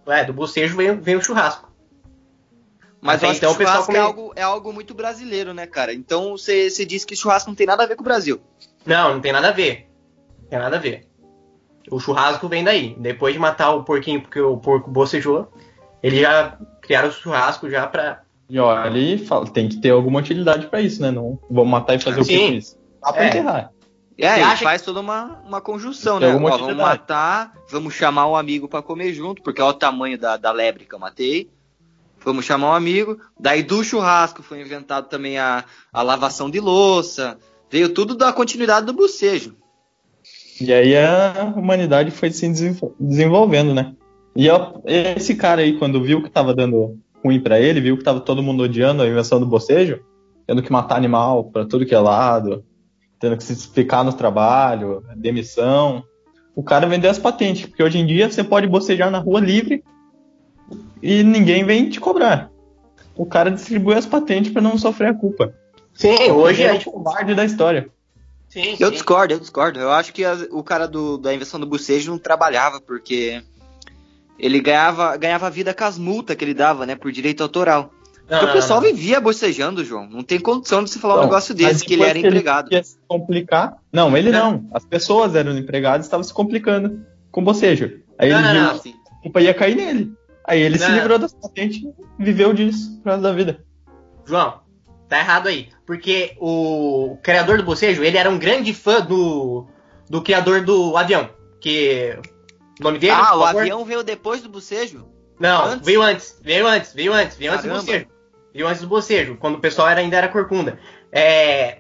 [0.07, 1.69] É, do bocejo vem, vem o churrasco.
[3.01, 5.93] Mas então que o pessoal é, come- algo, é algo muito brasileiro, né, cara?
[5.95, 8.41] Então você disse que churrasco não tem nada a ver com o Brasil.
[8.85, 9.89] Não, não tem nada a ver.
[10.43, 11.07] Não tem nada a ver.
[11.91, 12.97] O churrasco vem daí.
[12.99, 15.51] Depois de matar o porquinho porque o porco bocejou,
[16.03, 18.23] eles já criaram o churrasco já pra.
[18.51, 21.11] E ó, ali fala, tem que ter alguma utilidade pra isso, né?
[21.11, 22.49] Não vamos matar e fazer o que Sim.
[22.49, 22.79] com isso?
[23.03, 23.29] Dá pra É.
[23.29, 23.73] enterrar.
[24.19, 26.27] É, Você ele acha faz toda uma, uma conjunção, né?
[26.35, 30.37] Ó, vamos matar, vamos chamar um amigo pra comer junto, porque olha o tamanho da,
[30.37, 31.49] da lebre que eu matei.
[32.25, 33.17] Vamos chamar um amigo.
[33.39, 37.39] Daí do churrasco foi inventado também a, a lavação de louça.
[37.71, 39.55] Veio tudo da continuidade do bocejo.
[40.61, 43.95] E aí a humanidade foi se desenvol- desenvolvendo, né?
[44.35, 44.49] E
[44.85, 48.43] esse cara aí, quando viu que tava dando ruim pra ele, viu que tava todo
[48.43, 50.01] mundo odiando a invenção do bocejo,
[50.47, 52.65] tendo que matar animal pra tudo que é lado,
[53.19, 56.05] tendo que se explicar no trabalho, demissão.
[56.55, 59.83] O cara vendeu as patentes, porque hoje em dia você pode bocejar na rua livre
[61.03, 62.51] e ninguém vem te cobrar.
[63.17, 65.55] O cara distribui as patentes pra não sofrer a culpa.
[65.95, 66.85] Sim, hoje é a o gente.
[66.85, 67.89] covarde da história.
[68.49, 68.93] Sim, Eu sim.
[68.95, 69.79] discordo, eu discordo.
[69.79, 73.43] Eu acho que as- o cara do- da invenção do bocejo não trabalhava, porque
[74.39, 76.95] ele ganhava, ganhava vida com as multas que ele dava, né?
[76.97, 77.91] Por direito autoral.
[78.29, 78.89] Não, Porque não, o pessoal não.
[78.89, 80.07] vivia bocejando, João.
[80.09, 82.71] Não tem condição de se falar um negócio desse, que ele era empregado.
[82.73, 83.79] ia se complicar.
[83.93, 84.69] Não, ele não.
[84.75, 88.01] As pessoas eram empregadas e estavam se complicando com bocejo.
[88.19, 88.79] Aí Não, ele não, viu não.
[88.81, 90.13] que a culpa ia cair nele.
[90.47, 90.95] Aí ele se Não.
[90.95, 91.81] livrou das patentes
[92.19, 93.65] e viveu disso pro resto da vida.
[94.27, 94.61] João,
[95.09, 95.69] tá errado aí.
[95.87, 99.67] Porque o criador do bocejo, ele era um grande fã do,
[100.09, 101.31] do criador do avião.
[101.61, 102.19] Que.
[102.81, 103.13] O nome dele?
[103.13, 103.61] Ah, o favor?
[103.63, 105.07] avião veio depois do bocejo?
[105.41, 105.87] Não, Antes?
[105.87, 106.39] veio antes.
[106.43, 107.87] Veio antes, veio antes, veio antes do Caramba.
[107.87, 108.07] bocejo.
[108.53, 110.79] Veio antes do bocejo, quando o pessoal era, ainda era corcunda.
[111.13, 111.79] É.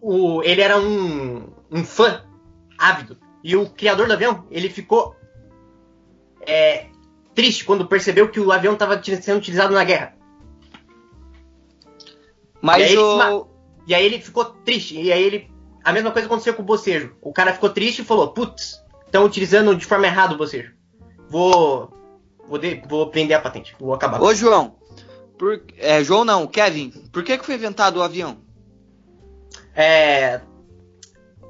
[0.00, 2.24] O, ele era um, um fã
[2.78, 3.18] ávido.
[3.44, 5.16] E o criador do avião, ele ficou
[6.46, 6.86] é,
[7.34, 10.14] triste quando percebeu que o avião estava sendo utilizado na guerra.
[12.62, 13.46] E Mas aí ele se o.
[13.86, 15.00] E aí ele ficou triste.
[15.00, 15.50] E aí ele.
[15.84, 17.16] A mesma coisa aconteceu com o bocejo.
[17.20, 20.72] O cara ficou triste e falou: Putz, estão utilizando de forma errada o bocejo.
[21.28, 21.92] Vou.
[22.48, 23.74] Vou, de- vou prender a patente.
[23.80, 24.20] Vou acabar.
[24.20, 24.76] Ô, João.
[25.42, 25.60] Por...
[25.76, 26.90] É, João não, Kevin.
[27.10, 28.36] Por que, que foi inventado o avião?
[29.74, 30.40] É.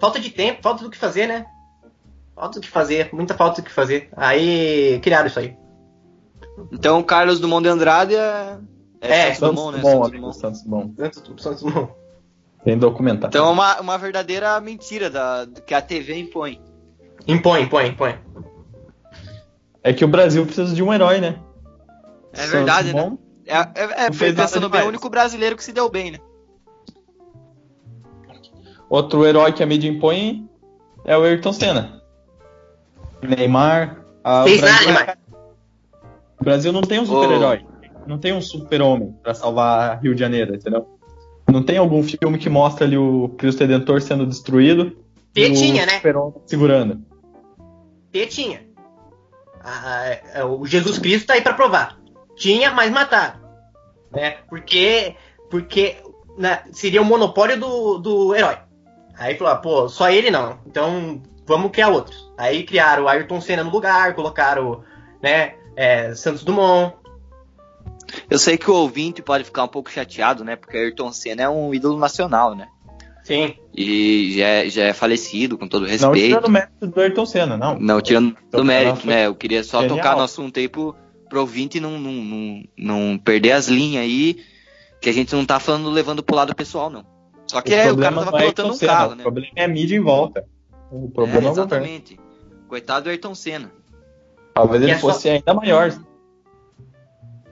[0.01, 1.45] Falta de tempo, falta do que fazer, né?
[2.35, 4.09] Falta do que fazer, muita falta do que fazer.
[4.17, 5.55] Aí criaram isso aí.
[6.73, 8.57] Então, o Carlos Dumont de Andrade é.
[8.99, 10.17] É, Santos Santos Dumont, né?
[10.17, 10.95] Dumont, Santos Dumont.
[10.97, 11.43] Santos Dumont.
[11.43, 11.93] Santos, Santos Dumont.
[12.65, 13.29] Tem documentário.
[13.29, 16.63] Então é uma, uma verdadeira mentira da, que a TV impõe.
[17.29, 18.19] Impõe, impõe, impõe.
[19.83, 21.39] É que o Brasil precisa de um herói, né?
[22.33, 23.19] É Santos verdade, né?
[23.53, 24.11] É, é, é nada
[24.43, 26.19] pensando bem, é o único brasileiro que se deu bem, né?
[28.89, 30.49] Outro herói que a mídia impõe
[31.05, 32.03] é o Ayrton Senna.
[33.23, 33.99] Neymar.
[34.25, 35.19] a- o Fez nada Brasil- demais.
[36.41, 37.65] O Brasil não tem um super-herói.
[38.07, 40.89] Não tem um super-homem pra salvar Rio de Janeiro, entendeu?
[41.51, 44.97] Não tem algum filme que mostra ali o Cristo Redentor sendo destruído
[45.35, 45.97] E o tinha, né?
[45.97, 47.05] super-homem segurando.
[48.13, 48.63] E tinha.
[49.65, 51.99] Ah, é, o Jesus Cristo tá aí pra provar.
[52.37, 53.41] Tinha, mas mataram.
[54.13, 54.37] Né?
[54.49, 55.17] Porque,
[55.51, 55.97] porque
[56.37, 58.57] né, seria o monopólio do, do herói.
[59.19, 60.59] Aí falou, ah, pô, só ele não.
[60.67, 62.31] Então vamos criar outros.
[62.37, 64.83] Aí criaram o Ayrton Senna no lugar, colocaram,
[65.23, 66.95] né, é, Santos Dumont.
[68.29, 70.55] Eu sei que o ouvinte pode ficar um pouco chateado, né?
[70.55, 72.69] Porque Ayrton Senna é um ídolo nacional, né?
[73.23, 73.55] Sim.
[73.75, 76.27] E já é, já é falecido, com todo Não respeito.
[76.27, 77.79] tirando o mérito do Ayrton Senna, não.
[77.79, 79.27] Não tirando do mérito, né?
[79.27, 79.97] Eu queria só genial.
[79.97, 80.95] tocar no assunto aí pro,
[81.33, 84.45] pro ouvinte não, não, não, não perder as linhas aí,
[85.01, 87.07] que a gente não tá falando levando pro lado pessoal, não.
[87.47, 89.23] Só que é, o cara tava não é pilotando Ayrton um Senna, carro, O né?
[89.23, 90.45] problema é a mídia em volta.
[90.91, 92.21] O problema é, é, o exatamente.
[92.69, 93.73] Coitado do Ayrton Senna.
[94.53, 95.99] Talvez ele é fosse ainda maior.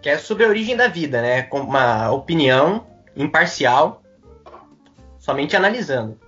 [0.02, 1.42] Que é sobre a origem da vida, né?
[1.44, 4.02] Com uma opinião imparcial,
[5.18, 6.18] somente analisando.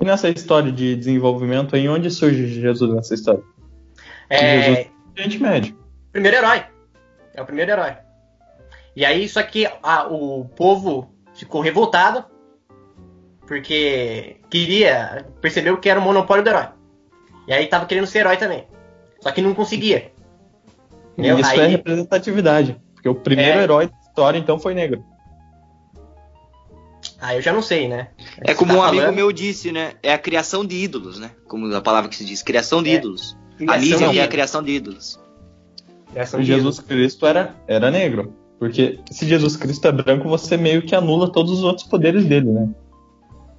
[0.00, 3.44] E nessa história de desenvolvimento aí, onde surge Jesus nessa história?
[4.28, 4.86] É, Jesus.
[5.16, 5.87] Gente médio.
[6.12, 6.64] Primeiro herói.
[7.34, 7.96] É o primeiro herói.
[8.96, 12.24] E aí, só que a- o povo ficou revoltado
[13.46, 16.68] porque queria, percebeu que era o monopólio do herói.
[17.46, 18.66] E aí tava querendo ser herói também.
[19.20, 20.12] Só que não conseguia.
[21.16, 21.38] E Entendeu?
[21.38, 22.80] isso Aí- é representatividade.
[22.94, 23.62] Porque o primeiro É.
[23.62, 25.02] herói da história, então, foi negro.
[27.20, 28.08] Ah, eu já não sei, né?
[28.40, 29.94] É Você como tá um amigo falando- meu disse, né?
[30.02, 31.30] É a criação de ídolos, né?
[31.48, 32.94] Como a palavra que se diz, criação de É.
[32.94, 33.36] ídolos.
[33.56, 35.18] Criação a mídia é a criação de ídolos.
[36.14, 38.34] De Jesus Cristo era, era negro.
[38.58, 42.50] Porque se Jesus Cristo é branco, você meio que anula todos os outros poderes dele,
[42.50, 42.68] né?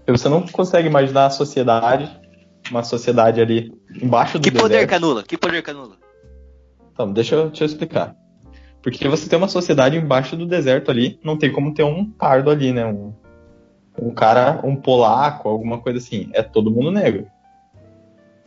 [0.07, 2.09] Você não consegue imaginar a sociedade,
[2.69, 3.71] uma sociedade ali
[4.01, 4.89] embaixo do Que poder deserto.
[4.89, 5.23] canula?
[5.23, 5.95] Que poder canula?
[6.91, 8.15] Então, deixa eu, deixa eu explicar.
[8.81, 12.49] Porque você tem uma sociedade embaixo do deserto ali, não tem como ter um pardo
[12.49, 12.85] ali, né?
[12.85, 13.13] Um,
[14.01, 16.29] um cara, um polaco, alguma coisa assim.
[16.33, 17.27] É todo mundo negro.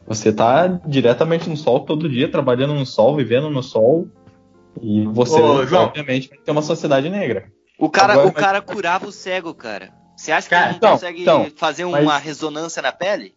[0.06, 4.08] Você tá diretamente no sol todo dia, trabalhando no sol, vivendo no sol.
[4.80, 5.84] E você, Ô, João.
[5.84, 7.46] obviamente, vai ter uma sociedade negra.
[7.78, 9.92] O cara, Agora, o cara curava o cego, cara.
[10.16, 13.34] Você acha que Cara, ele não então, consegue então, fazer mas- uma ressonância na pele?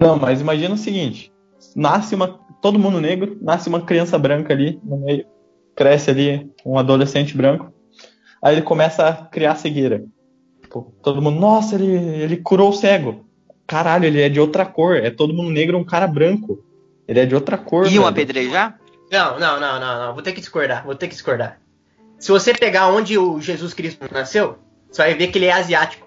[0.00, 1.32] Não, mas imagina o seguinte:
[1.74, 2.40] nasce uma.
[2.60, 5.26] Todo mundo negro, nasce uma criança branca ali no meio,
[5.76, 7.72] cresce ali um adolescente branco,
[8.42, 10.02] aí ele começa a criar cegueira.
[10.70, 13.23] Pô, todo mundo, nossa, ele, ele curou o cego.
[13.66, 14.96] Caralho, ele é de outra cor.
[14.96, 16.62] É todo mundo negro, um cara branco.
[17.08, 17.86] Ele é de outra cor.
[17.86, 18.78] Iam apedrejar?
[19.10, 20.14] Não, não, não, não, não.
[20.14, 20.84] Vou ter que discordar.
[20.84, 21.60] Vou ter que discordar.
[22.18, 24.58] Se você pegar onde o Jesus Cristo nasceu,
[24.90, 26.06] você vai ver que ele é asiático.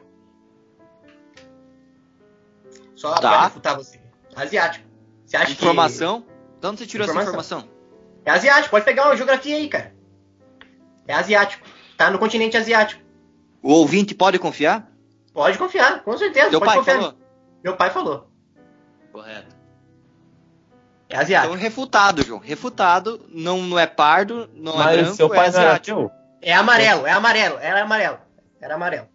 [2.96, 3.20] Só Tá.
[3.22, 4.00] pra refutar você.
[4.36, 4.86] Asiático.
[5.26, 6.26] Você acha Informação?
[6.62, 7.60] De onde você tirou essa Informação.
[7.60, 7.78] informação?
[8.24, 8.30] que.
[8.30, 8.70] É asiático.
[8.72, 9.94] Pode pegar uma geografia aí, cara.
[11.08, 11.66] É asiático.
[11.96, 13.02] Tá no continente asiático.
[13.62, 14.92] O ouvinte pode confiar?
[15.34, 16.50] Pode confiar, com certeza.
[16.50, 16.96] Teu pode pai confiar.
[16.98, 17.14] falou?
[17.64, 18.30] Meu pai falou.
[19.12, 19.56] Correto.
[21.10, 21.54] É Então asiático.
[21.56, 22.40] refutado, João.
[22.40, 23.26] Refutado.
[23.30, 25.98] Não, não é pardo, não é Mas branco, seu é pai era asiático.
[26.00, 26.12] teu?
[26.42, 27.58] É amarelo, é amarelo.
[27.60, 28.18] Era amarelo.
[28.62, 29.08] Era amarelo.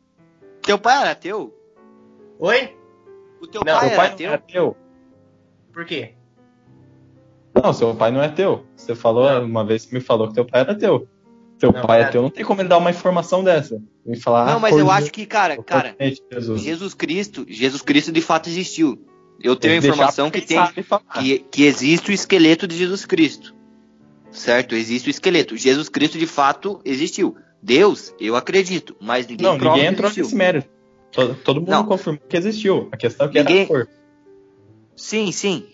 [0.62, 1.54] Teu pai era teu?
[2.38, 2.76] Oi?
[3.40, 4.28] O teu Não, pai pai era teu?
[4.28, 4.76] era teu?
[5.72, 6.14] Por quê?
[7.54, 8.64] Não, seu pai não é teu.
[8.76, 11.06] Você falou uma vez que me falou que teu pai era teu.
[11.62, 12.12] Teu Não, pai é cara.
[12.12, 13.80] teu, não tem como ele dar uma informação dessa.
[14.04, 14.46] Me falar.
[14.46, 15.94] Não, ah, mas eu acho que, cara, cara,
[16.28, 16.60] Jesus.
[16.60, 18.98] Jesus Cristo, Jesus Cristo de fato existiu.
[19.40, 20.58] Eu tenho a informação que tem
[21.20, 23.54] que, que existe o esqueleto de Jesus Cristo.
[24.32, 24.74] Certo?
[24.74, 25.56] Existe o esqueleto.
[25.56, 27.36] Jesus Cristo de fato existiu.
[27.62, 30.24] Deus, eu acredito, mas ninguém Não, ninguém entrou existiu.
[30.24, 30.68] nesse mérito.
[31.12, 31.86] Todo, todo mundo Não.
[31.86, 32.88] confirmou que existiu.
[32.90, 33.88] A questão é que Ninguém- era a cor.
[34.96, 35.64] Sim, sim.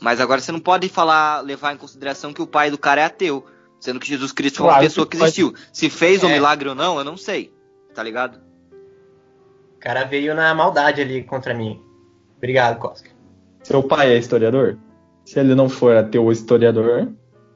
[0.00, 3.04] Mas agora você não pode falar, levar em consideração que o pai do cara é
[3.04, 3.46] ateu.
[3.80, 5.28] Sendo que Jesus Cristo foi uma Claro pessoa que que pode.
[5.28, 5.54] existiu.
[5.72, 6.32] Se fez o É.
[6.32, 7.54] milagre ou não, eu não sei.
[7.94, 8.40] Tá ligado?
[9.76, 11.80] O cara veio na maldade ali contra mim.
[12.36, 13.10] Obrigado, Koska.
[13.62, 14.78] Seu pai é historiador?
[15.24, 17.12] Se ele não for ateu historiador.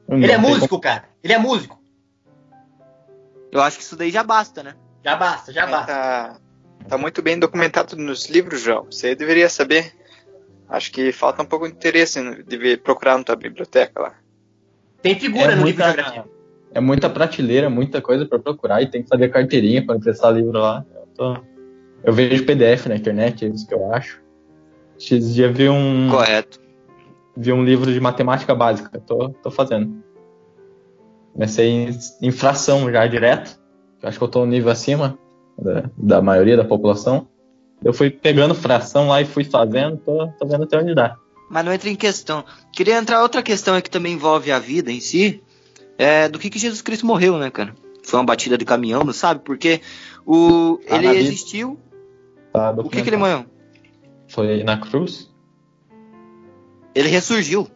[0.09, 1.05] Ele é músico, cara.
[1.23, 1.81] Ele é músico.
[3.51, 4.75] Eu acho que isso daí já basta, né?
[5.05, 5.93] Já basta, já Mas basta.
[5.93, 6.37] Tá,
[6.89, 8.85] tá muito bem documentado nos livros, João.
[8.85, 9.93] Você deveria saber.
[10.68, 14.14] Acho que falta um pouco de interesse de ver- procurar na tua biblioteca lá.
[15.03, 16.25] Tem figura é no livro de muita, geografia.
[16.73, 20.53] é muita prateleira, muita coisa pra procurar e tem que fazer carteirinha pra emprestar livro
[20.59, 20.85] lá.
[20.95, 21.37] Eu, tô-
[22.05, 24.23] eu vejo PDF na internet, é isso que eu acho.
[24.99, 26.61] Esses dias vi um, Correto.
[27.37, 30.03] vi um livro de matemática básica, tô, tô fazendo.
[31.33, 31.91] Comecei em,
[32.21, 33.59] em fração já direto.
[34.03, 35.19] Eu acho que eu tô um nível acima
[35.59, 37.27] da, da maioria da população.
[37.83, 41.17] Eu fui pegando fração lá e fui fazendo, tô, tô vendo até onde dá.
[41.53, 42.47] Mas não entra em questão.
[42.73, 45.43] Queria entrar outra questão aí que também envolve a vida em si.
[45.99, 47.75] É do que, que Jesus Cristo morreu, né, cara?
[48.03, 49.43] Foi uma batida de caminhão, não sabe?
[49.45, 49.83] Porque
[50.25, 51.79] o, Ah, ele existiu.
[52.55, 53.45] Tá O que, que ele morreu?
[54.29, 55.31] Foi na cruz?
[56.95, 57.69] Ele ressurgiu.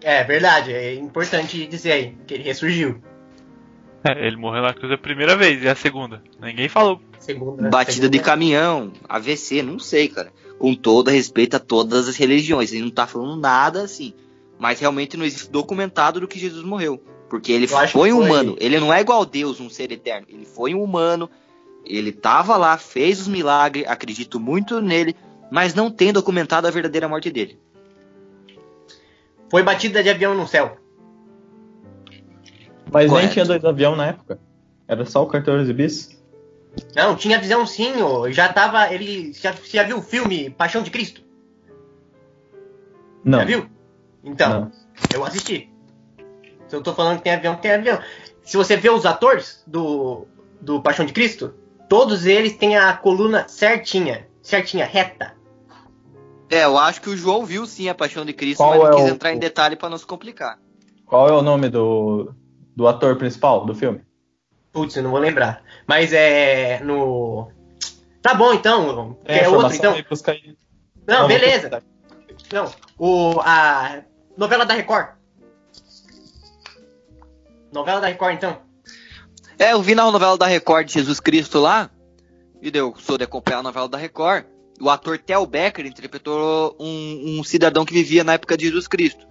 [0.00, 3.02] É verdade, é importante dizer aí que ele ressurgiu.
[4.04, 6.22] É, ele morreu na cruz a primeira vez e a segunda.
[6.40, 7.00] Ninguém falou.
[7.18, 10.32] Segunda, Batida de segunda- caminhão, AVC, não sei, cara.
[10.58, 12.72] Com todo respeito a todas as religiões.
[12.72, 14.12] Ele não tá falando nada assim.
[14.58, 17.02] Mas realmente não existe documentado do que Jesus morreu.
[17.30, 18.56] Porque ele foi um foi- humano.
[18.60, 20.26] Ele não é igual a Deus, um ser eterno.
[20.28, 21.30] Ele foi um humano.
[21.86, 25.16] Ele tava lá, fez os milagres, acredito muito nele,
[25.50, 27.58] mas não tem documentado a verdadeira morte dele.
[29.50, 30.76] Foi batida de avião no céu.
[32.92, 33.32] Mas nem Correto.
[33.32, 34.38] tinha dois aviões na época.
[34.88, 36.20] Era só o 14 bis.
[36.94, 38.30] Não, tinha visão sim, ô.
[38.30, 38.92] já tava.
[38.92, 39.32] Ele.
[39.32, 41.22] Já, você já viu o filme Paixão de Cristo?
[43.24, 43.38] Não.
[43.40, 43.66] Já viu?
[44.24, 44.72] Então, Não.
[45.14, 45.70] eu assisti.
[46.68, 47.98] Se eu tô falando que tem avião, tem avião.
[48.42, 50.26] Se você vê os atores do,
[50.60, 51.54] do Paixão de Cristo,
[51.88, 54.26] todos eles têm a coluna certinha.
[54.42, 55.34] Certinha, reta.
[56.48, 58.86] É, eu acho que o João viu sim a Paixão de Cristo, Qual mas não
[58.88, 60.58] é quis o- entrar em detalhe pra não se complicar.
[61.06, 62.32] Qual é o nome do,
[62.74, 64.00] do ator principal do filme?
[64.72, 65.62] Putz, eu não vou lembrar.
[65.86, 66.80] Mas é.
[66.80, 67.50] No.
[68.22, 69.18] Tá bom então.
[69.24, 69.94] A Quer outro então?
[69.94, 70.56] aí.
[71.06, 71.82] Não, Vamos beleza.
[72.52, 74.02] Não, o, a
[74.36, 75.08] novela da Record.
[77.72, 78.58] Novela da Record, então.
[79.58, 81.90] É, eu vi na novela da Record de Jesus Cristo lá,
[82.62, 84.44] e eu sou de acompanhar a novela da Record.
[84.80, 89.26] O ator Theo Becker interpretou um, um cidadão que vivia na época de Jesus Cristo.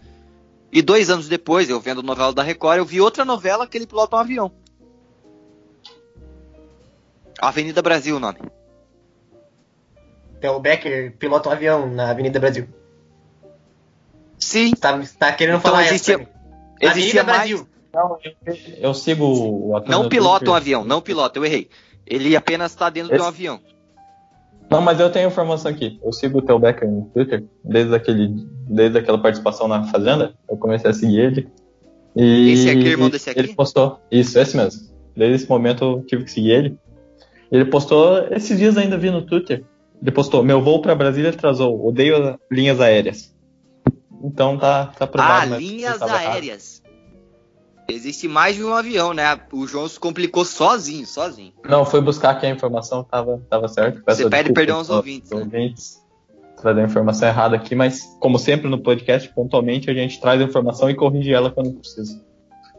[0.71, 3.77] E dois anos depois, eu vendo a novela da Record, eu vi outra novela que
[3.77, 4.51] ele pilota um avião.
[7.41, 8.37] Avenida Brasil, o nome.
[10.41, 12.67] Theo Becker pilota um avião na Avenida Brasil.
[14.37, 16.29] Sim, Tá, tá querendo Então falar existia- essa.
[16.81, 17.37] existia Avenida mais.
[17.49, 17.67] Brasil.
[17.93, 19.89] Não, eu, eu sigo o ator.
[19.89, 21.69] Não pilota um avião, não pilota, eu errei.
[22.05, 23.59] Ele apenas está dentro de um Esse- avião.
[24.69, 25.99] Não, mas eu tenho informação aqui.
[26.03, 28.27] Eu sigo o Theo Becker no Twitter, desde, aquele,
[28.67, 30.33] desde aquela participação na Fazenda.
[30.49, 31.47] Eu comecei a seguir ele.
[32.15, 33.39] E Esse aqui irmão desse aqui?
[33.39, 33.99] Ele postou.
[34.11, 34.89] Isso, esse mesmo.
[35.15, 36.77] Desde esse momento eu tive que seguir ele.
[37.51, 39.63] Ele postou, esses dias ainda vi no Twitter.
[40.01, 41.87] Ele postou: Meu voo pra Brasília atrasou.
[41.87, 43.35] Odeio linhas aéreas.
[44.23, 45.55] Então tá, tá provado.
[45.55, 46.43] Ah, né, linhas tava errado.
[47.89, 49.39] Existe mais de um avião, né?
[49.51, 51.53] O João se complicou sozinho, sozinho.
[51.67, 54.03] Não, fui buscar aqui a informação, tava, tava certo.
[54.03, 55.37] Peço Você pede perdão aos aos ouvintes, né?
[55.37, 55.99] ouvintes.
[56.61, 60.43] Trazer a informação errada aqui, mas como sempre no podcast, pontualmente a gente traz a
[60.43, 62.21] informação e corrige ela quando precisa.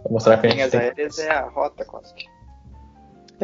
[0.02, 0.80] Pra mostrar que a gente Linhas tem.
[0.80, 2.14] aéreas é a rota, quase.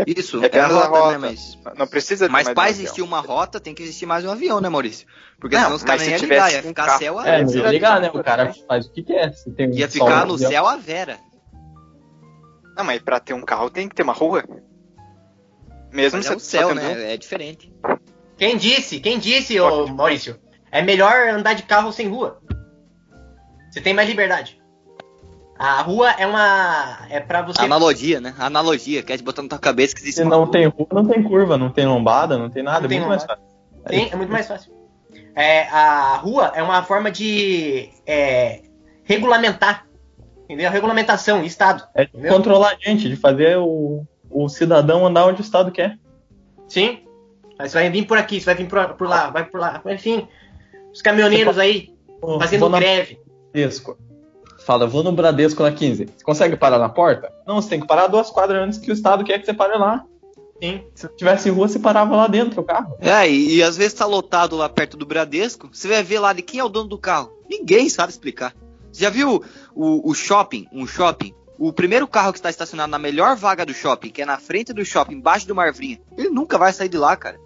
[0.07, 1.07] Isso, É é a apenas a rota, né?
[1.07, 1.19] rota.
[1.19, 4.61] Mas, Não precisa mas para um existir uma rota, tem que existir mais um avião,
[4.61, 5.07] né, Maurício?
[5.41, 7.43] Porque Não, senão os caras iam tivesse ligar, ia um ficar carro- céu a É,
[7.43, 8.09] não ia ligar, né?
[8.11, 9.33] O rota, cara faz o que quer.
[9.33, 11.17] Se tem Ia só ficar um no avião- céu a Vera.
[12.77, 14.45] Não, mas pra ter um carro tem que ter uma rua.
[15.93, 16.89] Mesmo Mas se é o céu, né?
[16.89, 17.01] um.
[17.13, 17.73] É diferente.
[18.37, 19.01] Quem disse?
[19.01, 20.39] Quem disse, ô Maurício?
[20.71, 22.39] É melhor andar de carro sem rua.
[23.71, 24.61] Você tem mais liberdade.
[25.59, 27.07] A rua é uma.
[27.09, 27.63] É pra você.
[27.63, 28.35] Analogia, né?
[28.39, 29.03] Analogia.
[29.03, 30.53] Quer te botar na tua cabeça que existe Se não rua.
[30.53, 32.81] tem rua, não tem curva, não tem lombada, não tem nada.
[32.81, 33.41] Não é tem muito mais lombada.
[33.41, 33.99] fácil.
[33.99, 34.73] Sim, é muito mais fácil.
[35.35, 38.63] É, a rua é uma forma de é,
[39.05, 39.86] regulamentar.
[40.47, 40.71] Entendeu?
[40.71, 41.85] Regulamentação, Estado.
[41.95, 42.33] É de Entendeu?
[42.33, 45.99] controlar a gente, de fazer o, o cidadão andar onde o Estado quer.
[46.69, 47.01] Sim.
[47.59, 49.83] Aí você vai vir por aqui, você vai vir por, por lá, vai por lá.
[49.87, 50.29] Enfim,
[50.93, 51.93] os caminhoneiros aí
[52.39, 53.19] fazendo greve.
[53.53, 53.99] Bradesco.
[54.65, 56.07] Fala, vou no Bradesco na 15.
[56.07, 57.33] Você consegue parar na porta?
[57.47, 59.77] Não, você tem que parar duas quadras antes que o Estado quer que você pare
[59.79, 60.05] lá.
[60.63, 60.85] Sim.
[60.95, 62.97] Se tivesse rua, você parava lá dentro o carro.
[63.01, 66.33] É, e, e às vezes tá lotado lá perto do Bradesco, você vai ver lá
[66.33, 67.31] de quem é o dono do carro.
[67.49, 68.55] Ninguém sabe explicar.
[68.97, 69.45] Você já viu
[69.75, 71.35] o, o shopping, um shopping?
[71.59, 74.73] O primeiro carro que está estacionado na melhor vaga do shopping, que é na frente
[74.73, 77.39] do shopping, embaixo do Marvrinha, ele nunca vai sair de lá, cara.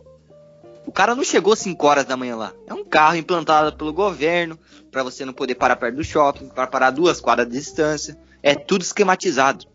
[0.87, 2.53] O cara não chegou 5 horas da manhã lá.
[2.69, 4.57] É um carro implantado pelo governo,
[4.93, 8.17] para você não poder parar perto do shopping, para parar duas quadras de distância.
[8.41, 9.67] É tudo esquematizado.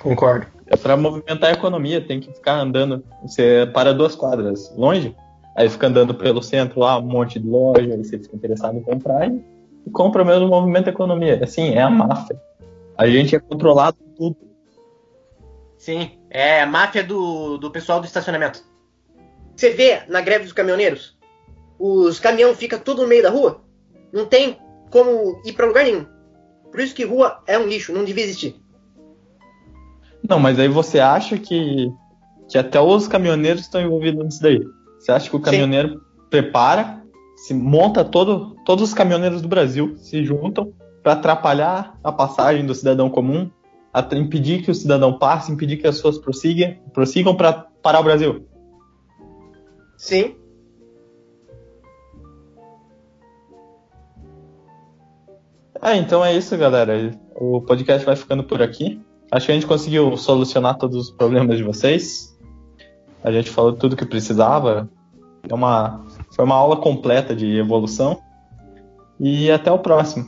[0.00, 0.46] Concordo.
[0.66, 3.04] É pra movimentar a economia, tem que ficar andando.
[3.20, 5.14] Você para duas quadras longe,
[5.54, 8.82] aí fica andando pelo centro lá, um monte de loja, aí você fica interessado em
[8.82, 9.52] comprar e,
[9.86, 11.40] e compra mesmo movimento a economia.
[11.42, 12.40] Assim, é a máfia.
[12.96, 14.36] A gente é controlado tudo.
[15.76, 18.62] Sim, é a máfia do, do pessoal do estacionamento.
[19.56, 21.18] Você vê na greve dos caminhoneiros,
[21.78, 23.60] os caminhão fica tudo no meio da rua,
[24.12, 24.56] não tem
[24.90, 26.06] como ir pra lugar nenhum.
[26.70, 28.56] Por isso que rua é um lixo, não devia existir.
[30.26, 31.92] Não, mas aí você acha que,
[32.48, 34.60] que até os caminhoneiros estão envolvidos nisso daí.
[34.98, 37.01] Você acha que o caminhoneiro prepara,
[37.42, 40.72] se monta todo, todos os caminhoneiros do Brasil se juntam
[41.02, 43.50] para atrapalhar a passagem do cidadão comum,
[43.92, 48.04] a impedir que o cidadão passe, impedir que as pessoas prossigam, prossigam para parar o
[48.04, 48.46] Brasil.
[49.96, 50.36] Sim.
[55.82, 57.10] É, então é isso, galera.
[57.34, 59.00] O podcast vai ficando por aqui.
[59.32, 62.38] Acho que a gente conseguiu solucionar todos os problemas de vocês.
[63.24, 64.88] A gente falou tudo que precisava.
[65.48, 68.20] É uma, foi uma aula completa de evolução.
[69.20, 70.26] E até o próximo.